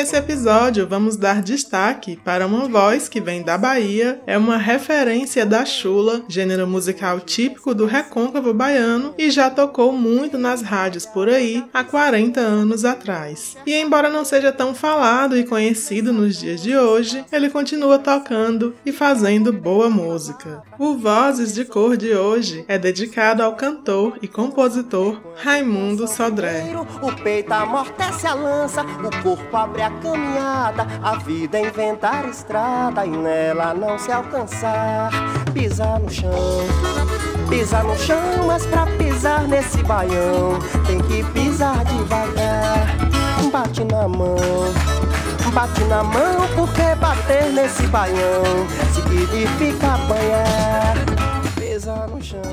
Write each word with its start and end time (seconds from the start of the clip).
nesse 0.00 0.16
episódio 0.16 0.86
vamos 0.86 1.14
dar 1.14 1.42
destaque 1.42 2.18
para 2.24 2.46
uma 2.46 2.66
voz 2.66 3.06
que 3.06 3.20
vem 3.20 3.42
da 3.42 3.58
Bahia, 3.58 4.18
é 4.26 4.38
uma 4.38 4.56
referência 4.56 5.44
da 5.44 5.62
chula, 5.66 6.22
gênero 6.26 6.66
musical 6.66 7.20
típico 7.20 7.74
do 7.74 7.84
recôncavo 7.84 8.54
baiano 8.54 9.14
e 9.18 9.30
já 9.30 9.50
tocou 9.50 9.92
muito 9.92 10.38
nas 10.38 10.62
rádios 10.62 11.04
por 11.04 11.28
aí 11.28 11.62
há 11.74 11.84
40 11.84 12.40
anos 12.40 12.82
atrás. 12.82 13.58
E 13.66 13.74
embora 13.74 14.08
não 14.08 14.24
seja 14.24 14.50
tão 14.50 14.74
falado 14.74 15.36
e 15.36 15.44
conhecido 15.44 16.14
nos 16.14 16.38
dias 16.38 16.62
de 16.62 16.74
hoje, 16.74 17.22
ele 17.30 17.50
continua 17.50 17.98
tocando 17.98 18.74
e 18.86 18.92
fazendo 18.92 19.52
boa 19.52 19.90
música. 19.90 20.62
O 20.78 20.96
Vozes 20.96 21.52
de 21.52 21.66
Cor 21.66 21.94
de 21.98 22.14
hoje 22.14 22.64
é 22.68 22.78
dedicado 22.78 23.42
ao 23.42 23.54
cantor 23.54 24.18
e 24.22 24.26
compositor 24.26 25.20
Raimundo 25.36 26.08
Sodré. 26.08 26.64
O 27.02 27.22
peito 27.22 27.52
amortece 27.52 28.26
a 28.26 28.32
lança, 28.32 28.82
o 28.82 29.22
corpo 29.22 29.54
abre 29.54 29.82
a 29.82 29.89
caminhada, 30.02 30.86
a 31.02 31.16
vida 31.16 31.58
é 31.58 31.66
inventar 31.66 32.28
estrada 32.28 33.04
e 33.04 33.10
nela 33.10 33.74
não 33.74 33.98
se 33.98 34.10
alcançar. 34.10 35.10
Pisar 35.52 35.98
no 35.98 36.10
chão, 36.10 36.30
pisar 37.48 37.84
no 37.84 37.96
chão, 37.96 38.46
mas 38.46 38.64
pra 38.66 38.86
pisar 38.86 39.46
nesse 39.48 39.82
baião 39.82 40.58
tem 40.86 41.00
que 41.00 41.24
pisar 41.32 41.84
devagar. 41.84 42.96
Bate 43.52 43.84
na 43.84 44.06
mão, 44.06 44.36
bate 45.52 45.82
na 45.84 46.04
mão, 46.04 46.46
porque 46.54 46.94
bater 46.96 47.50
nesse 47.52 47.82
baião 47.88 48.66
significa 48.94 49.94
apanhar. 49.94 51.39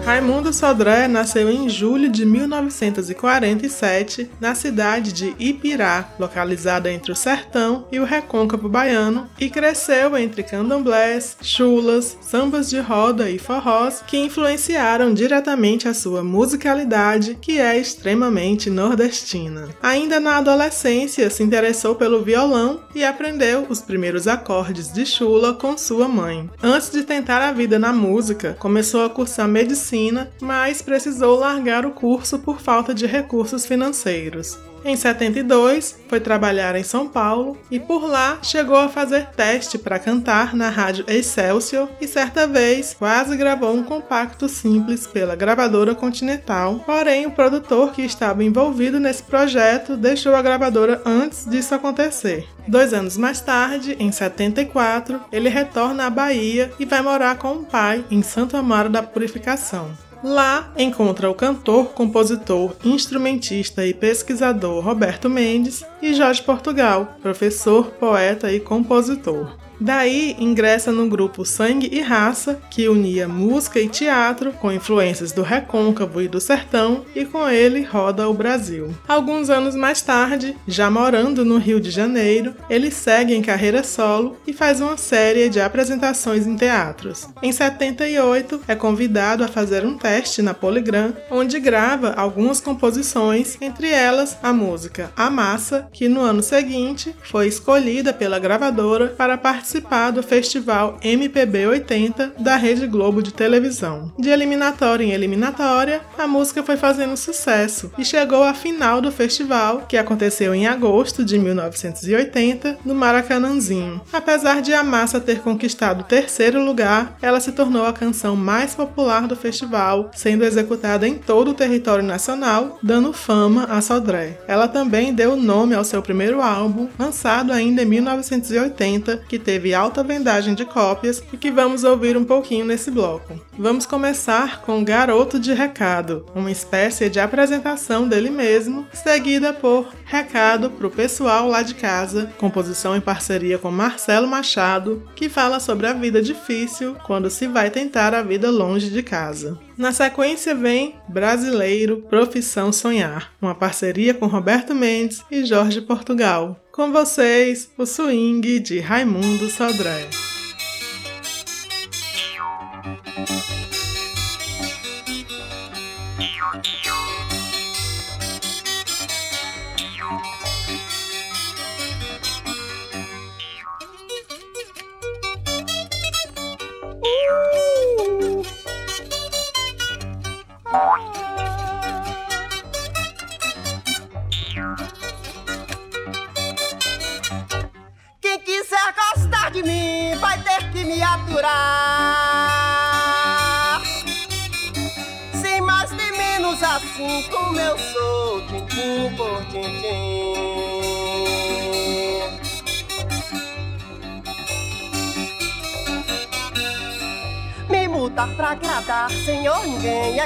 Raimundo 0.03 0.51
Sodré 0.53 1.07
nasceu 1.07 1.49
em 1.49 1.69
julho 1.69 2.09
de 2.09 2.25
1947 2.25 4.29
na 4.39 4.55
cidade 4.55 5.13
de 5.13 5.35
Ipirá, 5.37 6.09
localizada 6.17 6.91
entre 6.91 7.11
o 7.11 7.15
sertão 7.15 7.85
e 7.91 7.99
o 7.99 8.05
recôncavo 8.05 8.69
baiano, 8.69 9.29
e 9.39 9.49
cresceu 9.49 10.17
entre 10.17 10.43
candomblés, 10.43 11.37
chulas, 11.41 12.17
sambas 12.21 12.69
de 12.69 12.79
roda 12.79 13.29
e 13.29 13.37
forrós 13.37 14.01
que 14.07 14.17
influenciaram 14.17 15.13
diretamente 15.13 15.87
a 15.87 15.93
sua 15.93 16.23
musicalidade, 16.23 17.37
que 17.39 17.59
é 17.59 17.77
extremamente 17.77 18.69
nordestina. 18.69 19.67
Ainda 19.83 20.19
na 20.19 20.37
adolescência, 20.37 21.29
se 21.29 21.43
interessou 21.43 21.95
pelo 21.95 22.23
violão 22.23 22.81
e 22.95 23.03
aprendeu 23.03 23.65
os 23.69 23.81
primeiros 23.81 24.27
acordes 24.27 24.91
de 24.91 25.05
chula 25.05 25.53
com 25.53 25.77
sua 25.77 26.07
mãe. 26.07 26.49
Antes 26.63 26.91
de 26.91 27.03
tentar 27.03 27.41
a 27.41 27.51
vida 27.51 27.77
na 27.77 27.93
música, 27.93 28.55
começou 28.59 29.03
a 29.03 29.09
cursar 29.09 29.26
medicina, 29.47 30.31
mas 30.41 30.81
precisou 30.81 31.39
largar 31.39 31.85
o 31.85 31.91
curso 31.91 32.39
por 32.39 32.61
falta 32.61 32.93
de 32.93 33.05
recursos 33.05 33.65
financeiros. 33.65 34.57
Em 34.83 34.95
72, 34.95 35.99
foi 36.07 36.19
trabalhar 36.19 36.75
em 36.75 36.83
São 36.83 37.07
Paulo 37.07 37.57
e 37.69 37.79
por 37.79 38.07
lá 38.07 38.39
chegou 38.41 38.77
a 38.77 38.87
fazer 38.87 39.27
teste 39.35 39.77
para 39.77 39.99
cantar 39.99 40.55
na 40.55 40.69
rádio 40.69 41.05
Excelsior 41.07 41.89
e 41.99 42.07
certa 42.07 42.47
vez 42.47 42.95
quase 42.97 43.35
gravou 43.35 43.73
um 43.73 43.83
compacto 43.83 44.47
simples 44.47 45.05
pela 45.05 45.35
gravadora 45.35 45.93
Continental. 45.93 46.81
Porém, 46.85 47.25
o 47.25 47.31
produtor 47.31 47.91
que 47.91 48.01
estava 48.01 48.43
envolvido 48.43 48.99
nesse 48.99 49.23
projeto 49.23 49.97
deixou 49.97 50.35
a 50.35 50.41
gravadora 50.41 51.01
antes 51.05 51.45
disso 51.45 51.75
acontecer. 51.75 52.47
Dois 52.67 52.93
anos 52.93 53.17
mais 53.17 53.41
tarde, 53.41 53.95
em 53.99 54.11
74, 54.11 55.21
ele 55.31 55.49
retorna 55.49 56.05
à 56.05 56.09
Bahia 56.09 56.71
e 56.79 56.85
vai 56.85 57.01
morar 57.01 57.37
com 57.37 57.53
o 57.53 57.65
pai 57.65 58.05
em 58.09 58.21
Santo 58.21 58.55
Amaro 58.57 58.89
da 58.89 59.03
Purificação. 59.03 60.06
Lá 60.29 60.73
encontra 60.77 61.31
o 61.31 61.33
cantor, 61.33 61.93
compositor, 61.93 62.75
instrumentista 62.83 63.85
e 63.85 63.93
pesquisador 63.93 64.83
Roberto 64.83 65.29
Mendes 65.29 65.85
e 66.01 66.13
Jorge 66.13 66.41
Portugal, 66.41 67.15
professor, 67.21 67.91
poeta 67.91 68.51
e 68.51 68.59
compositor. 68.59 69.55
Daí 69.79 70.35
ingressa 70.39 70.91
no 70.91 71.07
grupo 71.07 71.45
Sangue 71.45 71.89
e 71.91 72.01
Raça, 72.01 72.59
que 72.69 72.89
unia 72.89 73.27
música 73.27 73.79
e 73.79 73.87
teatro 73.87 74.51
com 74.53 74.71
influências 74.71 75.31
do 75.31 75.43
recôncavo 75.43 76.21
e 76.21 76.27
do 76.27 76.41
sertão, 76.41 77.05
e 77.15 77.25
com 77.25 77.47
ele 77.47 77.83
roda 77.83 78.27
o 78.27 78.33
Brasil. 78.33 78.89
Alguns 79.07 79.49
anos 79.49 79.75
mais 79.75 80.01
tarde, 80.01 80.55
já 80.67 80.89
morando 80.89 81.45
no 81.45 81.57
Rio 81.57 81.79
de 81.79 81.91
Janeiro, 81.91 82.55
ele 82.69 82.89
segue 82.89 83.35
em 83.35 83.41
carreira 83.41 83.83
solo 83.83 84.37
e 84.47 84.53
faz 84.53 84.81
uma 84.81 84.97
série 84.97 85.47
de 85.47 85.61
apresentações 85.61 86.47
em 86.47 86.55
teatros. 86.55 87.27
Em 87.41 87.51
78, 87.51 88.61
é 88.67 88.75
convidado 88.75 89.43
a 89.43 89.47
fazer 89.47 89.85
um 89.85 89.97
teste 89.97 90.41
na 90.41 90.53
Polygram, 90.53 91.13
onde 91.29 91.59
grava 91.59 92.13
algumas 92.13 92.59
composições, 92.59 93.57
entre 93.61 93.89
elas 93.89 94.37
a 94.41 94.51
música 94.51 95.11
A 95.15 95.29
Massa, 95.29 95.87
que 95.93 96.09
no 96.09 96.21
ano 96.21 96.41
seguinte 96.41 97.15
foi 97.23 97.47
escolhida 97.47 98.11
pela 98.11 98.39
gravadora 98.39 99.07
para 99.09 99.37
participar 99.37 99.66
participar 99.67 100.11
do 100.11 100.23
festival 100.23 100.97
MPB 101.03 101.67
80 101.67 102.35
da 102.39 102.55
Rede 102.55 102.87
Globo 102.87 103.21
de 103.21 103.33
televisão. 103.33 104.13
De 104.17 104.29
eliminatória 104.29 105.03
em 105.03 105.11
eliminatória, 105.11 106.01
a 106.17 106.25
música 106.25 106.63
foi 106.63 106.77
fazendo 106.77 107.17
sucesso 107.17 107.91
e 107.97 108.05
chegou 108.05 108.43
à 108.43 108.53
final 108.53 109.01
do 109.01 109.11
festival, 109.11 109.85
que 109.87 109.97
aconteceu 109.97 110.55
em 110.55 110.67
agosto 110.67 111.25
de 111.25 111.37
1980, 111.37 112.77
no 112.85 112.95
Maracanãzinho. 112.95 113.99
Apesar 114.13 114.61
de 114.61 114.73
a 114.73 114.83
massa 114.83 115.19
ter 115.19 115.39
conquistado 115.39 116.01
o 116.01 116.05
terceiro 116.05 116.63
lugar, 116.63 117.17
ela 117.21 117.41
se 117.41 117.51
tornou 117.51 117.85
a 117.85 117.93
canção 117.93 118.37
mais 118.37 118.73
popular 118.73 119.27
do 119.27 119.35
festival, 119.35 120.11
sendo 120.15 120.45
executada 120.45 121.05
em 121.05 121.15
todo 121.15 121.51
o 121.51 121.53
território 121.53 122.03
nacional, 122.03 122.79
dando 122.81 123.11
fama 123.11 123.65
a 123.65 123.81
Sodré. 123.81 124.39
Ela 124.47 124.69
também 124.69 125.13
deu 125.13 125.35
nome 125.35 125.75
ao 125.75 125.83
seu 125.83 126.01
primeiro 126.01 126.41
álbum, 126.41 126.87
lançado 126.97 127.51
ainda 127.51 127.81
em 127.81 127.85
1980, 127.85 129.23
que 129.27 129.37
teve 129.37 129.56
alta 129.73 130.03
vendagem 130.03 130.53
de 130.53 130.65
cópias 130.65 131.23
e 131.31 131.37
que 131.37 131.51
vamos 131.51 131.83
ouvir 131.83 132.17
um 132.17 132.23
pouquinho 132.23 132.65
nesse 132.65 132.91
bloco. 132.91 133.39
Vamos 133.57 133.85
começar 133.85 134.61
com 134.61 134.83
Garoto 134.83 135.39
de 135.39 135.53
Recado, 135.53 136.25
uma 136.35 136.51
espécie 136.51 137.09
de 137.09 137.19
apresentação 137.19 138.07
dele 138.07 138.29
mesmo, 138.29 138.87
seguida 138.93 139.53
por 139.53 139.87
Recado 140.05 140.69
pro 140.69 140.89
pessoal 140.89 141.47
lá 141.47 141.61
de 141.61 141.75
casa, 141.75 142.31
composição 142.37 142.95
em 142.95 143.01
parceria 143.01 143.57
com 143.57 143.71
Marcelo 143.71 144.27
Machado, 144.27 145.03
que 145.15 145.27
fala 145.27 145.59
sobre 145.59 145.87
a 145.87 145.93
vida 145.93 146.21
difícil 146.21 146.95
quando 147.05 147.29
se 147.29 147.47
vai 147.47 147.69
tentar 147.69 148.13
a 148.13 148.21
vida 148.21 148.49
longe 148.49 148.89
de 148.89 149.03
casa. 149.03 149.57
Na 149.77 149.91
sequência 149.91 150.55
vem 150.55 150.95
Brasileiro 151.07 152.03
Profissão 152.09 152.71
Sonhar, 152.71 153.31
uma 153.41 153.53
parceria 153.53 154.13
com 154.13 154.25
Roberto 154.25 154.73
Mendes 154.73 155.23
e 155.29 155.45
Jorge 155.45 155.81
Portugal. 155.81 156.59
Com 156.77 156.91
vocês, 156.91 157.71
o 157.75 157.87
swing 157.87 158.59
de 158.59 158.79
Raimundo 158.79 159.49
Sodré. 159.49 160.07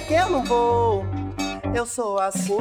Que 0.01 0.13
eu 0.13 0.29
não 0.29 0.43
vou. 0.43 1.05
Eu 1.73 1.85
sou 1.85 2.19
assim, 2.19 2.57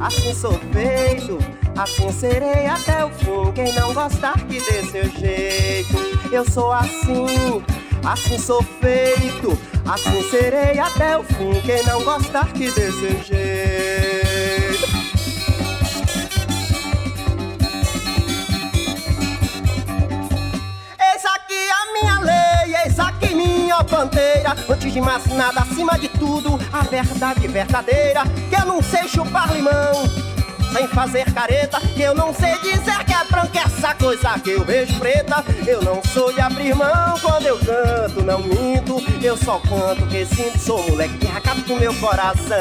assim 0.00 0.34
sou 0.34 0.58
feito. 0.72 1.38
Assim 1.76 2.12
serei 2.12 2.66
até 2.66 3.04
o 3.04 3.10
fim. 3.10 3.52
Quem 3.54 3.72
não 3.74 3.94
gostar 3.94 4.38
que 4.46 4.60
dê 4.60 4.82
seu 4.84 5.08
jeito. 5.10 5.96
Eu 6.30 6.48
sou 6.50 6.72
assim, 6.72 7.62
assim 8.04 8.38
sou 8.38 8.62
feito, 8.80 9.58
assim 9.86 10.22
serei 10.30 10.78
até 10.78 11.16
o 11.16 11.22
fim. 11.22 11.60
Quem 11.64 11.84
não 11.84 12.02
gostar 12.02 12.52
que 12.52 12.70
deseje. 12.70 13.34
Eis 13.34 14.21
Antes 24.72 24.90
de 24.90 25.02
mais 25.02 25.26
nada, 25.26 25.60
acima 25.60 25.98
de 25.98 26.08
tudo, 26.08 26.58
a 26.72 26.80
verdade 26.80 27.46
verdadeira. 27.46 28.22
Que 28.48 28.54
eu 28.54 28.64
não 28.64 28.82
sei 28.82 29.06
chupar 29.06 29.52
limão 29.52 29.92
sem 30.72 30.88
fazer 30.88 31.30
careta. 31.30 31.78
Que 31.78 32.00
eu 32.00 32.14
não 32.14 32.32
sei 32.32 32.58
dizer 32.60 33.04
que 33.04 33.12
é 33.12 33.22
branca 33.30 33.60
essa 33.60 33.94
coisa 33.94 34.38
que 34.38 34.48
eu 34.48 34.64
vejo 34.64 34.98
preta. 34.98 35.44
Eu 35.66 35.82
não 35.82 36.02
sou 36.02 36.32
de 36.32 36.40
abrir 36.40 36.74
mão 36.74 37.18
quando 37.20 37.44
eu 37.44 37.58
canto, 37.58 38.22
não 38.24 38.38
minto. 38.38 38.96
Eu 39.22 39.36
só 39.36 39.58
canto 39.58 40.06
que 40.06 40.24
sinto, 40.24 40.58
sou 40.58 40.82
moleque 40.88 41.18
que 41.18 41.26
acaba 41.26 41.60
com 41.64 41.76
meu 41.76 41.92
coração. 41.96 42.56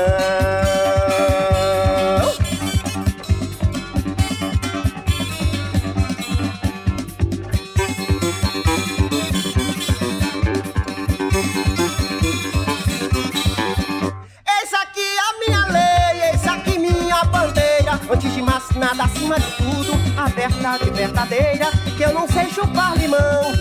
Verdade 20.62 20.92
verdadeira, 20.92 21.72
que 21.98 22.04
eu 22.04 22.14
não 22.14 22.28
sei 22.28 22.48
chupar 22.50 22.96
limão. 22.96 23.52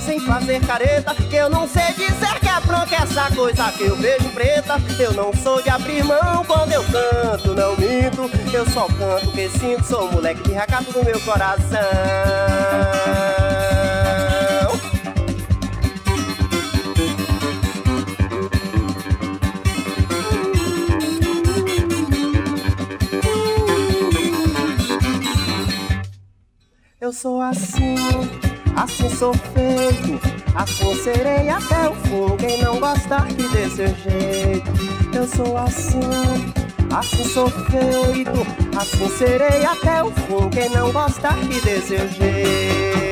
Sem 0.00 0.20
fazer 0.20 0.64
careta, 0.64 1.12
que 1.12 1.34
eu 1.34 1.50
não 1.50 1.68
sei 1.68 1.92
dizer 1.94 2.38
que 2.38 2.48
é 2.48 2.60
branca 2.60 2.94
essa 2.94 3.28
coisa 3.34 3.72
que 3.72 3.82
eu 3.82 3.96
vejo 3.96 4.28
preta. 4.28 4.80
Eu 5.00 5.12
não 5.12 5.32
sou 5.34 5.60
de 5.60 5.68
abrir 5.68 6.04
mão 6.04 6.44
quando 6.44 6.70
eu 6.70 6.84
canto, 6.84 7.52
não 7.52 7.76
minto. 7.76 8.30
Eu 8.52 8.64
só 8.70 8.86
canto 8.86 9.32
que 9.32 9.48
sinto, 9.50 9.84
sou 9.84 10.12
moleque 10.12 10.42
de 10.44 10.52
recato 10.52 10.92
do 10.92 11.04
meu 11.04 11.20
coração. 11.22 11.66
Eu 27.06 27.12
sou 27.12 27.40
assim, 27.40 27.94
assim 28.74 29.08
sou 29.10 29.32
feito, 29.32 30.20
assim 30.56 30.92
serei 31.04 31.48
até 31.48 31.88
o 31.88 31.94
fim. 31.94 32.36
Quem 32.36 32.60
não 32.60 32.80
gostar 32.80 33.28
que 33.28 33.44
dê 33.44 33.70
seu 33.70 33.86
jeito. 33.86 34.68
Eu 35.14 35.24
sou 35.28 35.56
assim, 35.56 36.00
assim 36.92 37.22
sou 37.28 37.48
feito, 37.48 38.76
assim 38.76 39.08
serei 39.18 39.64
até 39.64 40.02
o 40.02 40.10
fim. 40.10 40.50
Quem 40.50 40.68
não 40.70 40.90
gostar 40.90 41.36
que 41.36 41.60
dê 41.60 41.80
seu 41.80 42.08
jeito. 42.08 43.05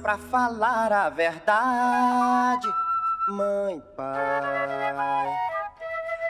Pra 0.00 0.16
falar 0.18 0.92
a 0.92 1.08
verdade, 1.08 2.68
mãe, 3.28 3.80
pai, 3.96 5.28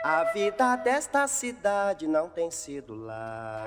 a 0.05 0.25
vida 0.33 0.77
desta 0.77 1.27
cidade 1.27 2.07
não 2.07 2.29
tem 2.29 2.50
sido 2.50 2.95
lá 2.95 3.65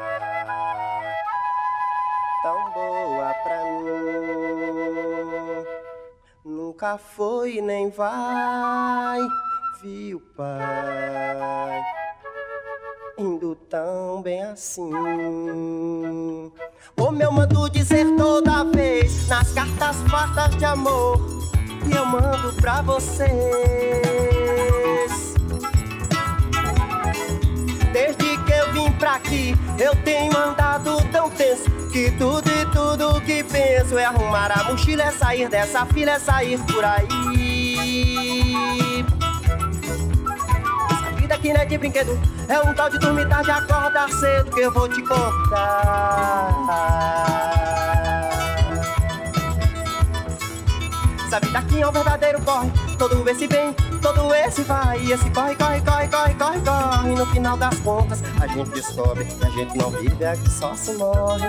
tão 2.44 2.72
boa 2.72 3.34
pra 3.36 3.64
mim. 3.64 3.94
Nunca 6.44 6.98
foi 6.98 7.62
nem 7.62 7.90
vai, 7.90 9.22
viu, 9.82 10.20
pai? 10.36 11.82
Indo 13.24 13.56
tão 13.70 14.22
bem 14.22 14.44
assim. 14.44 14.92
Como 16.96 17.24
eu 17.24 17.32
mando 17.32 17.70
dizer 17.70 18.06
toda 18.18 18.66
vez 18.66 19.28
nas 19.30 19.52
cartas 19.54 19.96
fartas 20.10 20.58
de 20.58 20.66
amor 20.66 21.18
que 21.84 21.96
eu 21.96 22.06
mando 22.06 22.54
pra 22.54 22.82
vocês. 22.82 23.32
Desde 27.94 28.38
que 28.44 28.52
eu 28.52 28.74
vim 28.74 28.92
pra 28.94 29.16
aqui, 29.16 29.56
eu 29.80 29.96
tenho 30.04 30.36
andado 30.36 30.98
tão 31.12 31.30
tenso 31.30 31.70
Que 31.92 32.10
tudo 32.12 32.50
e 32.50 32.66
tudo 32.72 33.22
que 33.22 33.44
penso 33.44 33.98
é 33.98 34.06
arrumar 34.06 34.52
a 34.52 34.64
mochila, 34.66 35.04
é 35.04 35.12
sair 35.12 35.48
dessa 35.48 35.86
fila, 35.86 36.12
é 36.12 36.20
sair 36.20 36.60
por 36.66 36.84
aí. 36.84 38.04
Não 41.44 41.60
é 41.60 41.66
de 41.66 41.78
brinquedo, 41.78 42.18
é 42.48 42.60
um 42.62 42.74
tal 42.74 42.90
de 42.90 42.98
dormir 43.00 43.28
tarde, 43.28 43.52
acordar 43.52 44.10
cedo 44.10 44.50
que 44.50 44.62
eu 44.62 44.72
vou 44.72 44.88
te 44.88 45.02
contar. 45.02 46.50
Essa 51.26 51.40
vida 51.42 51.60
aqui 51.60 51.82
é 51.82 51.88
um 51.88 51.92
verdadeiro 51.92 52.42
corre. 52.44 52.72
Todo 52.98 53.30
esse 53.30 53.46
vem, 53.46 53.76
todo 54.04 54.34
esse 54.36 54.62
vai. 54.64 55.00
Esse 55.12 55.30
corre, 55.30 55.56
corre, 55.56 55.82
corre, 55.82 56.08
corre, 56.10 56.34
corre, 56.36 56.60
corre. 56.60 57.12
E 57.12 57.16
no 57.16 57.26
final 57.28 57.58
das 57.58 57.80
contas, 57.80 58.22
a 58.40 58.48
gente 58.48 58.70
descobre 58.72 59.26
que 59.26 59.46
a 59.46 59.50
gente 59.50 59.78
não 59.78 59.90
vive, 59.90 60.24
é 60.24 60.36
que 60.36 60.50
só 60.50 60.76
se 60.76 60.94
morre. 60.94 61.48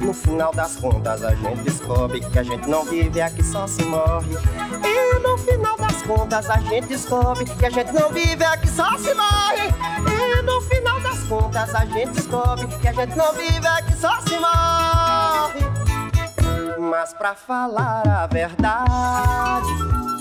No 0.00 0.14
final 0.14 0.52
das 0.54 0.76
contas, 0.76 1.24
a 1.24 1.34
gente 1.34 1.62
descobre 1.62 2.20
que 2.20 2.38
a 2.38 2.42
gente 2.42 2.68
não 2.68 2.84
vive, 2.84 3.20
é 3.20 3.28
que 3.28 3.42
só 3.42 3.66
se 3.66 3.84
morre. 3.84 4.38
E 4.84 5.18
no 5.18 5.36
final 5.36 5.76
das 5.76 6.02
contas, 6.02 6.48
a 6.48 6.58
gente 6.58 6.86
descobre 6.86 7.44
que 7.44 7.66
a 7.66 7.70
gente 7.70 7.92
não 7.92 8.10
vive, 8.10 8.44
é 8.44 8.56
que 8.56 8.68
só 8.68 8.96
se 8.96 9.12
morre. 9.12 9.74
E 10.06 10.42
no 10.42 10.60
final 10.62 11.00
das 11.00 11.18
contas, 11.24 11.74
a 11.74 11.84
gente 11.84 12.12
descobre 12.12 12.68
que 12.68 12.88
a 12.88 12.92
gente 12.92 13.16
não 13.16 13.32
vive, 13.34 13.66
é 13.66 13.82
que 13.82 13.96
só 13.96 14.20
se 14.20 14.38
morre. 14.38 15.83
Mas 16.90 17.12
pra 17.14 17.34
falar 17.34 18.02
a 18.06 18.26
verdade, 18.26 19.72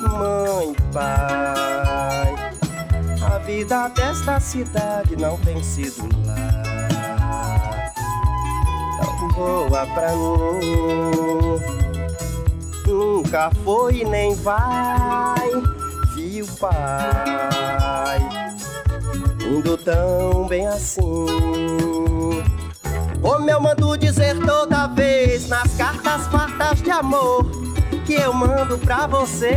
mãe 0.02 0.74
pai, 0.94 2.36
a 3.22 3.38
vida 3.40 3.88
desta 3.90 4.40
cidade 4.40 5.16
não 5.16 5.38
tem 5.38 5.62
sido 5.64 6.08
lá 6.26 7.92
tão 9.00 9.28
boa 9.30 9.86
pra 9.88 10.12
mim. 10.12 11.60
Nunca 12.88 13.52
foi 13.64 13.98
e 13.98 14.06
nem 14.06 14.36
vai, 14.36 15.50
viu, 16.16 16.46
pai? 16.60 18.20
Indo 19.42 19.78
tão 19.78 20.48
bem 20.48 20.68
assim. 20.68 21.93
Como 23.24 23.50
eu 23.50 23.62
mando 23.62 23.98
dizer 23.98 24.38
toda 24.46 24.88
vez 24.88 25.48
nas 25.48 25.74
cartas 25.78 26.28
fartas 26.28 26.82
de 26.82 26.92
amor 26.92 27.46
que 28.06 28.16
eu 28.16 28.34
mando 28.34 28.78
pra 28.78 29.08
vocês. 29.08 29.54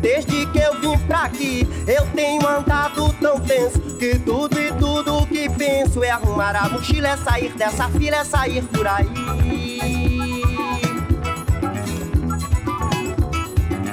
Desde 0.00 0.46
que 0.46 0.58
eu 0.58 0.80
vim 0.80 0.96
pra 1.06 1.24
aqui, 1.24 1.68
eu 1.86 2.06
tenho 2.14 2.46
andado 2.46 3.12
tão 3.20 3.40
tenso 3.40 3.80
que 3.98 4.20
tudo 4.20 4.58
e 4.60 4.72
tudo 4.74 5.26
que 5.26 5.50
penso 5.50 6.04
é 6.04 6.10
arrumar 6.10 6.54
a 6.54 6.68
mochila, 6.68 7.08
é 7.08 7.16
sair 7.16 7.52
dessa 7.54 7.88
fila, 7.88 8.18
é 8.18 8.24
sair 8.24 8.62
por 8.62 8.86
aí. 8.86 10.11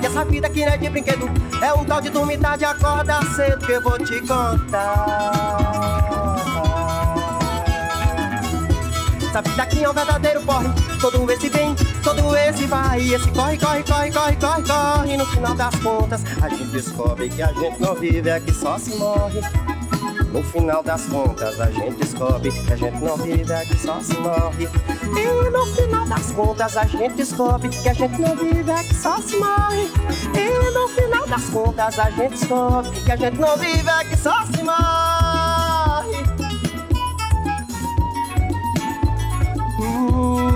E 0.02 0.06
essa 0.06 0.24
vida 0.26 0.48
aqui 0.48 0.66
não 0.66 0.74
é 0.74 0.78
de 0.78 0.90
brinquedo, 0.90 1.30
é 1.62 1.74
um 1.74 1.84
tal 1.84 2.02
de 2.02 2.10
dormir 2.10 2.38
tarde, 2.40 2.66
acorda 2.66 3.20
cedo 3.36 3.66
que 3.66 3.72
eu 3.74 3.82
vou 3.82 3.98
te 3.98 4.20
contar. 4.22 5.60
Essa 9.30 9.42
vida 9.44 9.62
aqui 9.62 9.84
é 9.84 9.90
um 9.90 9.94
verdadeiro 9.94 10.42
corre, 10.42 10.70
todo 11.00 11.32
esse 11.32 11.50
vem, 11.50 11.76
todo 12.04 12.36
esse 12.36 12.66
vai. 12.66 13.00
E 13.00 13.14
esse 13.14 13.30
corre, 13.32 13.58
corre, 13.58 13.84
corre, 13.84 14.12
corre, 14.12 14.36
corre, 14.38 14.64
corre. 14.64 15.14
E 15.14 15.18
no 15.18 15.26
final 15.28 15.54
das 15.54 15.76
contas, 15.76 16.24
a 16.42 16.50
gente 16.50 16.66
descobre 16.66 17.30
que 17.30 17.42
a 17.42 17.54
gente 17.54 17.80
não 17.80 17.94
vive, 17.94 18.28
é 18.30 18.40
que 18.40 18.52
só 18.52 18.80
se 18.80 18.96
morre. 18.96 19.42
No 20.32 20.44
final 20.44 20.84
das 20.84 21.06
contas 21.06 21.60
a 21.60 21.72
gente 21.72 21.98
descobre 21.98 22.52
que 22.52 22.74
a 22.74 22.76
gente 22.76 23.00
não 23.04 23.18
vive, 23.18 23.66
que 23.68 23.78
só 23.78 24.02
se 24.02 24.18
morre. 24.18 24.70
E 25.04 25.50
no 25.50 25.66
final 25.66 26.06
das 26.08 26.32
contas 26.32 26.78
a 26.78 26.86
gente 26.86 27.16
descobre 27.16 27.70
que 27.70 27.90
a 27.90 27.94
gente 27.94 28.22
não 28.22 28.36
vive, 28.36 28.84
que 28.88 28.96
só 28.96 29.18
se 29.18 29.38
morre. 29.38 29.90
E 30.36 30.72
no 30.72 30.88
final 30.90 31.28
das 31.28 31.50
contas 31.50 32.00
a 32.00 32.10
gente 32.12 32.32
descobre 32.32 32.92
que 32.92 33.12
a 33.12 33.16
gente 33.16 33.40
não 33.40 33.58
vive, 33.58 34.06
que 34.10 34.18
só 34.18 34.46
se 34.46 34.64
morre. 34.64 35.80
Saí 39.80 40.49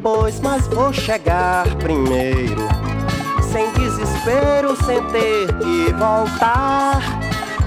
depois, 0.00 0.40
mas 0.40 0.66
vou 0.68 0.90
chegar 0.94 1.66
primeiro. 1.76 2.66
Sem 3.52 3.70
desespero, 3.72 4.74
sem 4.86 5.02
ter 5.10 5.46
que 5.58 5.92
voltar. 5.92 7.02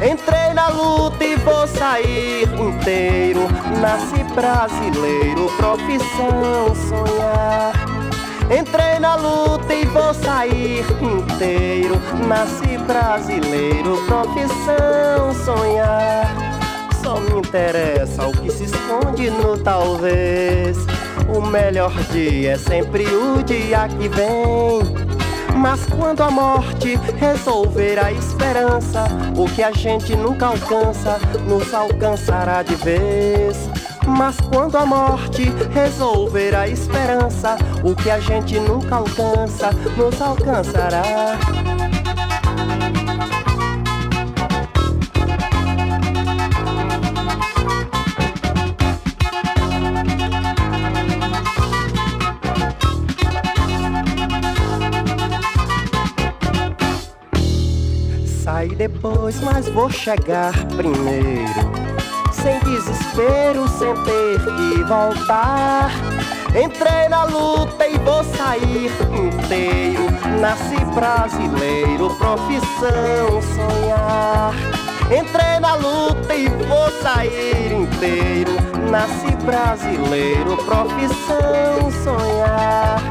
Entrei 0.02 0.52
na 0.54 0.70
luta 0.70 1.24
e 1.24 1.36
vou 1.36 1.68
sair 1.68 2.50
inteiro. 2.60 3.42
Nasci 3.80 4.24
brasileiro, 4.34 5.48
profissão 5.58 6.75
sonhar. 6.90 7.74
Entrei 8.60 9.00
na 9.00 9.16
luta 9.16 9.72
e 9.72 9.86
vou 9.86 10.13
sair 10.16 10.84
inteiro. 11.02 12.02
Nasci 12.28 12.78
brasileiro, 12.88 14.04
profissão 14.08 15.34
sonhar. 15.46 16.34
Só 17.04 17.20
me 17.20 17.40
interessa 17.40 18.25
o 18.25 18.32
que 18.32 18.50
se 18.50 18.63
esconde 18.63 19.30
no 19.30 19.56
talvez. 19.60 20.93
O 21.27 21.42
melhor 21.42 21.94
dia 22.12 22.53
é 22.53 22.58
sempre 22.58 23.06
o 23.06 23.44
dia 23.44 23.88
que 23.88 24.08
vem. 24.10 25.03
Mas 25.56 25.86
quando 25.86 26.22
a 26.22 26.32
morte 26.32 26.96
resolver 27.20 28.00
a 28.00 28.12
esperança, 28.12 29.06
o 29.36 29.46
que 29.46 29.62
a 29.63 29.72
gente 29.72 30.15
nunca 30.15 30.48
alcança, 30.48 31.20
nos 31.48 31.74
alcançará 31.74 32.63
de 32.63 32.75
vez. 32.75 33.70
Mas 34.06 34.36
quando 34.51 34.77
a 34.77 34.86
morte 34.86 35.44
resolver 35.74 36.56
a 36.56 36.68
esperança, 36.68 37.56
o 37.84 37.96
que 37.96 38.10
a 38.10 38.20
gente 38.20 38.60
nunca 38.60 38.96
alcança, 38.96 39.70
nos 39.96 40.22
alcançará. 40.22 41.73
Depois, 58.75 59.39
mas 59.42 59.70
vou 59.70 59.89
chegar 59.89 60.53
primeiro. 60.75 61.53
Sem 62.32 62.60
desespero, 62.60 63.68
sem 63.68 63.94
ter 64.03 64.39
que 64.39 64.84
voltar. 64.84 65.92
Entrei 66.50 67.08
na 67.10 67.24
luta 67.24 67.88
e 67.88 67.98
vou 68.00 68.24
sair 68.24 68.92
inteiro. 69.12 70.03
Nasci 70.39 70.84
brasileiro, 70.94 72.10
profissão 72.15 73.42
sonhar. 73.56 74.53
Entrei 75.06 75.60
na 75.60 75.75
luta 75.75 76.34
e 76.34 76.48
vou 76.50 76.92
sair 77.01 77.72
inteiro. 77.72 78.51
Nasci 78.89 79.36
brasileiro, 79.46 80.58
profissão 80.65 81.92
sonhar. 82.03 83.01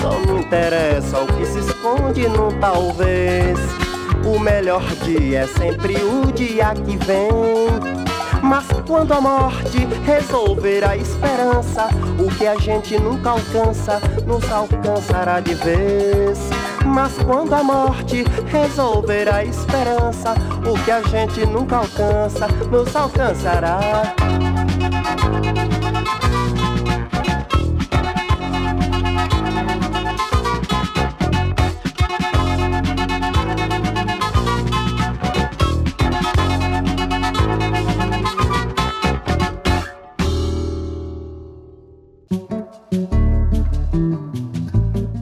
Só 0.00 0.18
me 0.20 0.40
interessa 0.40 1.20
o 1.20 1.26
que 1.26 1.44
se 1.46 1.58
esconde 1.58 2.28
no 2.28 2.52
talvez. 2.60 3.79
O 4.24 4.38
melhor 4.38 4.84
dia 5.04 5.40
é 5.40 5.46
sempre 5.46 5.94
o 5.96 6.30
dia 6.32 6.72
que 6.74 6.96
vem. 7.04 8.10
Mas 8.42 8.66
quando 8.86 9.12
a 9.12 9.20
morte 9.20 9.86
resolver 10.04 10.84
a 10.84 10.96
esperança, 10.96 11.88
o 12.18 12.30
que 12.36 12.46
a 12.46 12.56
gente 12.56 12.98
nunca 12.98 13.30
alcança, 13.30 14.00
nos 14.26 14.50
alcançará 14.50 15.40
de 15.40 15.54
vez. 15.54 16.38
Mas 16.84 17.12
quando 17.18 17.54
a 17.54 17.62
morte 17.62 18.24
resolver 18.46 19.28
a 19.32 19.44
esperança, 19.44 20.34
o 20.66 20.84
que 20.84 20.90
a 20.90 21.02
gente 21.02 21.44
nunca 21.46 21.76
alcança, 21.76 22.48
nos 22.70 22.96
alcançará. 22.96 23.80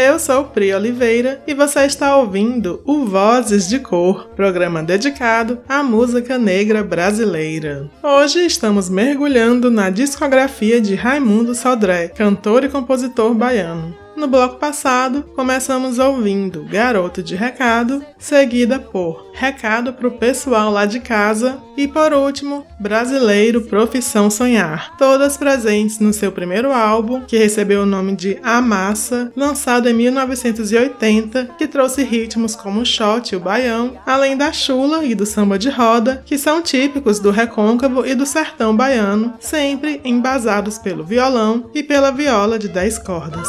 Eu 0.00 0.16
sou 0.16 0.44
Pri 0.44 0.72
Oliveira 0.72 1.42
e 1.44 1.52
você 1.52 1.84
está 1.84 2.16
ouvindo 2.16 2.80
o 2.84 3.04
Vozes 3.04 3.68
de 3.68 3.80
Cor, 3.80 4.28
programa 4.36 4.80
dedicado 4.80 5.58
à 5.68 5.82
música 5.82 6.38
negra 6.38 6.84
brasileira. 6.84 7.90
Hoje 8.00 8.46
estamos 8.46 8.88
mergulhando 8.88 9.72
na 9.72 9.90
discografia 9.90 10.80
de 10.80 10.94
Raimundo 10.94 11.52
Sodré, 11.52 12.06
cantor 12.06 12.62
e 12.62 12.68
compositor 12.68 13.34
baiano. 13.34 13.92
No 14.18 14.28
bloco 14.28 14.56
passado, 14.56 15.24
começamos 15.34 15.98
ouvindo 15.98 16.64
Garoto 16.64 17.20
de 17.20 17.34
Recado, 17.34 18.04
seguida 18.18 18.78
por 18.78 19.30
Recado 19.32 19.92
pro 19.92 20.10
Pessoal 20.10 20.70
lá 20.70 20.84
de 20.84 21.00
casa 21.00 21.62
e 21.76 21.86
por 21.86 22.12
último, 22.12 22.66
Brasileiro 22.80 23.60
Profissão 23.60 24.28
Sonhar, 24.28 24.96
todas 24.98 25.36
presentes 25.36 26.00
no 26.00 26.12
seu 26.12 26.32
primeiro 26.32 26.72
álbum, 26.72 27.20
que 27.20 27.38
recebeu 27.38 27.82
o 27.82 27.86
nome 27.86 28.16
de 28.16 28.38
A 28.42 28.60
Massa, 28.60 29.32
lançado 29.36 29.88
em 29.88 29.94
1980, 29.94 31.50
que 31.56 31.68
trouxe 31.68 32.02
ritmos 32.02 32.56
como 32.56 32.80
o 32.80 32.84
shot 32.84 33.32
e 33.32 33.36
o 33.36 33.40
baião, 33.40 33.96
além 34.04 34.36
da 34.36 34.52
chula 34.52 35.04
e 35.04 35.14
do 35.14 35.24
samba 35.24 35.56
de 35.56 35.70
roda, 35.70 36.22
que 36.26 36.36
são 36.36 36.60
típicos 36.60 37.20
do 37.20 37.30
recôncavo 37.30 38.04
e 38.04 38.14
do 38.14 38.26
sertão 38.26 38.76
baiano, 38.76 39.34
sempre 39.38 40.00
embasados 40.04 40.78
pelo 40.78 41.04
violão 41.04 41.70
e 41.72 41.82
pela 41.84 42.10
viola 42.10 42.58
de 42.58 42.68
10 42.68 42.98
cordas. 42.98 43.48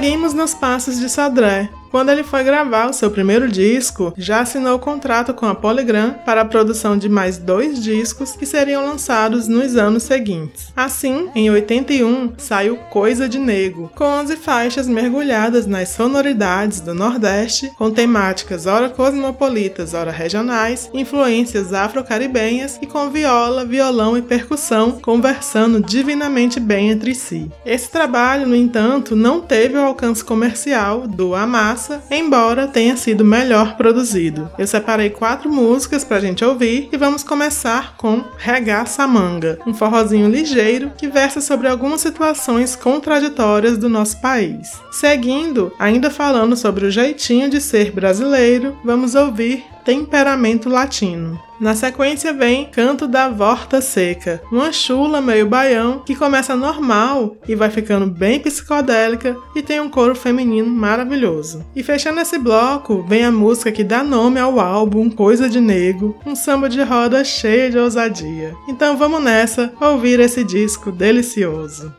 Seguimos 0.00 0.32
nos 0.32 0.54
passos 0.54 1.00
de 1.00 1.08
Sadré, 1.08 1.68
quando 1.90 2.10
ele 2.10 2.22
foi 2.22 2.44
gravar 2.44 2.88
o 2.88 2.92
seu 2.92 3.10
primeiro 3.10 3.48
disco, 3.48 4.12
já 4.16 4.40
assinou 4.40 4.76
o 4.76 4.78
contrato 4.78 5.32
com 5.32 5.46
a 5.46 5.54
Polygram 5.54 6.14
para 6.24 6.42
a 6.42 6.44
produção 6.44 6.96
de 6.96 7.08
mais 7.08 7.38
dois 7.38 7.82
discos 7.82 8.32
que 8.32 8.46
seriam 8.46 8.84
lançados 8.84 9.48
nos 9.48 9.76
anos 9.76 10.02
seguintes. 10.02 10.72
Assim, 10.76 11.30
em 11.34 11.50
81, 11.50 12.34
saiu 12.38 12.76
Coisa 12.76 13.28
de 13.28 13.38
Nego, 13.38 13.90
com 13.94 14.04
11 14.04 14.36
faixas 14.36 14.88
mergulhadas 14.88 15.66
nas 15.66 15.90
sonoridades 15.90 16.80
do 16.80 16.94
Nordeste, 16.94 17.70
com 17.76 17.90
temáticas 17.90 18.66
ora 18.66 18.88
cosmopolitas, 18.88 19.94
ora 19.94 20.10
regionais, 20.10 20.90
influências 20.92 21.72
afro-caribenhas 21.72 22.78
e 22.82 22.86
com 22.86 23.10
viola, 23.10 23.64
violão 23.64 24.16
e 24.16 24.22
percussão 24.22 24.92
conversando 25.00 25.80
divinamente 25.80 26.60
bem 26.60 26.90
entre 26.90 27.14
si. 27.14 27.50
Esse 27.64 27.90
trabalho, 27.90 28.46
no 28.46 28.56
entanto, 28.56 29.14
não 29.16 29.40
teve 29.40 29.76
o 29.76 29.82
alcance 29.82 30.24
comercial 30.24 31.06
do 31.06 31.34
Amar 31.34 31.77
embora 32.10 32.66
tenha 32.66 32.96
sido 32.96 33.24
melhor 33.24 33.76
produzido. 33.76 34.50
Eu 34.58 34.66
separei 34.66 35.10
quatro 35.10 35.50
músicas 35.50 36.04
pra 36.04 36.20
gente 36.20 36.44
ouvir 36.44 36.88
e 36.92 36.96
vamos 36.96 37.22
começar 37.22 37.96
com 37.96 38.24
Regaça 38.36 39.06
Manga, 39.06 39.58
um 39.66 39.74
forrozinho 39.74 40.28
ligeiro 40.28 40.92
que 40.96 41.08
versa 41.08 41.40
sobre 41.40 41.68
algumas 41.68 42.00
situações 42.00 42.74
contraditórias 42.74 43.78
do 43.78 43.88
nosso 43.88 44.20
país. 44.20 44.80
Seguindo, 44.90 45.72
ainda 45.78 46.10
falando 46.10 46.56
sobre 46.56 46.86
o 46.86 46.90
jeitinho 46.90 47.48
de 47.48 47.60
ser 47.60 47.92
brasileiro, 47.92 48.76
vamos 48.84 49.14
ouvir 49.14 49.64
temperamento 49.88 50.68
latino. 50.68 51.40
Na 51.58 51.74
sequência 51.74 52.30
vem 52.30 52.66
Canto 52.66 53.08
da 53.08 53.30
Vorta 53.30 53.80
Seca, 53.80 54.42
uma 54.52 54.70
chula 54.70 55.18
meio 55.22 55.48
baião 55.48 56.00
que 56.00 56.14
começa 56.14 56.54
normal 56.54 57.38
e 57.48 57.54
vai 57.54 57.70
ficando 57.70 58.04
bem 58.04 58.38
psicodélica 58.38 59.34
e 59.56 59.62
tem 59.62 59.80
um 59.80 59.88
coro 59.88 60.14
feminino 60.14 60.68
maravilhoso. 60.68 61.64
E 61.74 61.82
fechando 61.82 62.20
esse 62.20 62.38
bloco, 62.38 63.02
vem 63.08 63.24
a 63.24 63.32
música 63.32 63.72
que 63.72 63.82
dá 63.82 64.02
nome 64.02 64.38
ao 64.38 64.60
álbum 64.60 65.08
Coisa 65.08 65.48
de 65.48 65.58
Nego, 65.58 66.20
um 66.26 66.36
samba 66.36 66.68
de 66.68 66.82
roda 66.82 67.24
cheio 67.24 67.70
de 67.70 67.78
ousadia. 67.78 68.54
Então 68.68 68.94
vamos 68.94 69.22
nessa 69.22 69.72
ouvir 69.80 70.20
esse 70.20 70.44
disco 70.44 70.92
delicioso. 70.92 71.90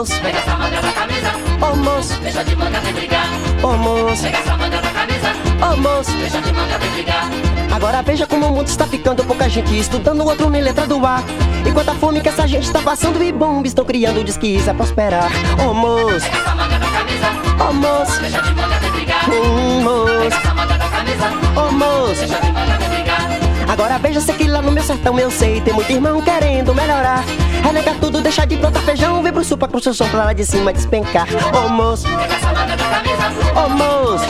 Moço. 0.00 0.20
Pega 0.22 0.38
essa 0.38 0.56
manga 0.56 0.80
da 0.80 0.92
camisa. 0.92 1.30
Ô 1.60 1.72
oh, 1.72 1.76
moço. 1.76 2.20
Deixa 2.20 2.44
de 2.44 2.56
manga 2.56 2.80
vem 2.80 2.92
brigar. 2.94 3.26
Ô 3.62 3.66
oh, 3.66 3.76
moço. 3.76 4.22
Pega 4.22 4.38
essa 4.38 4.56
manga 4.56 4.80
da 4.80 4.90
camisa. 4.90 5.28
Ô 5.28 5.72
oh, 5.72 5.76
moço. 5.76 6.10
Deixa 6.12 6.40
de 6.40 6.52
manga 6.52 6.78
vem 6.78 6.90
brigar. 6.90 7.30
Agora 7.70 8.02
veja 8.02 8.26
como 8.26 8.46
o 8.46 8.50
mundo 8.50 8.66
está 8.66 8.86
ficando 8.86 9.22
pouca 9.24 9.48
gente 9.48 9.78
estudando 9.78 10.24
outro 10.24 10.48
nem 10.48 10.62
letra 10.62 10.86
do 10.86 11.04
ar. 11.04 11.22
Enquanto 11.66 11.90
a 11.90 11.94
fome 11.94 12.20
que 12.20 12.28
essa 12.28 12.46
gente 12.48 12.64
está 12.64 12.80
passando 12.80 13.22
e 13.22 13.30
bombas 13.30 13.70
estão 13.70 13.84
criando 13.84 14.24
diz 14.24 14.36
que 14.36 14.46
isso 14.46 14.70
é 14.70 14.74
prosperar. 14.74 15.30
Ô 15.62 15.74
moço. 15.74 16.20
Pega 16.20 16.38
essa 16.38 16.54
manga 16.54 16.78
da 16.78 16.86
camisa. 16.86 17.68
Ô 17.68 17.72
moço. 17.72 18.20
Deixa 18.20 18.40
de 18.40 18.54
manga 18.54 18.78
vem 18.78 18.90
brigar. 18.92 19.28
Hum, 19.28 19.82
moço. 19.82 20.20
Pega 20.20 20.36
essa 20.36 20.54
manga 20.54 20.78
da 20.78 20.88
camisa. 20.88 21.60
Ô 21.60 21.72
moço. 21.72 22.20
Deixa 22.20 22.40
de 22.40 22.52
manga 22.52 22.78
vem 22.78 22.88
brigar. 22.88 23.28
Agora 23.68 23.98
veja-se 23.98 24.32
que 24.32 24.48
lá 24.48 24.62
no 24.62 24.72
meu 24.72 24.82
sertão 24.82 25.16
eu 25.16 25.30
sei 25.30 25.60
Tem 25.60 25.72
muito 25.72 25.92
irmão 25.92 26.20
querendo 26.20 26.74
melhorar 26.74 27.22
Renegar 27.62 27.94
tudo, 28.00 28.20
deixar 28.20 28.46
de 28.46 28.56
plantar 28.56 28.80
feijão. 28.82 29.22
Vem 29.22 29.32
pro 29.32 29.44
sul 29.44 29.58
pra 29.58 29.68
construção 29.68 30.08
pra 30.08 30.24
lá 30.24 30.32
de 30.32 30.44
cima 30.44 30.72
despencar. 30.72 31.26
Ô 31.54 31.66
oh, 31.66 31.68
moço. 31.68 32.06
Ô 32.06 33.64
oh, 33.64 33.68
moço. 33.68 34.24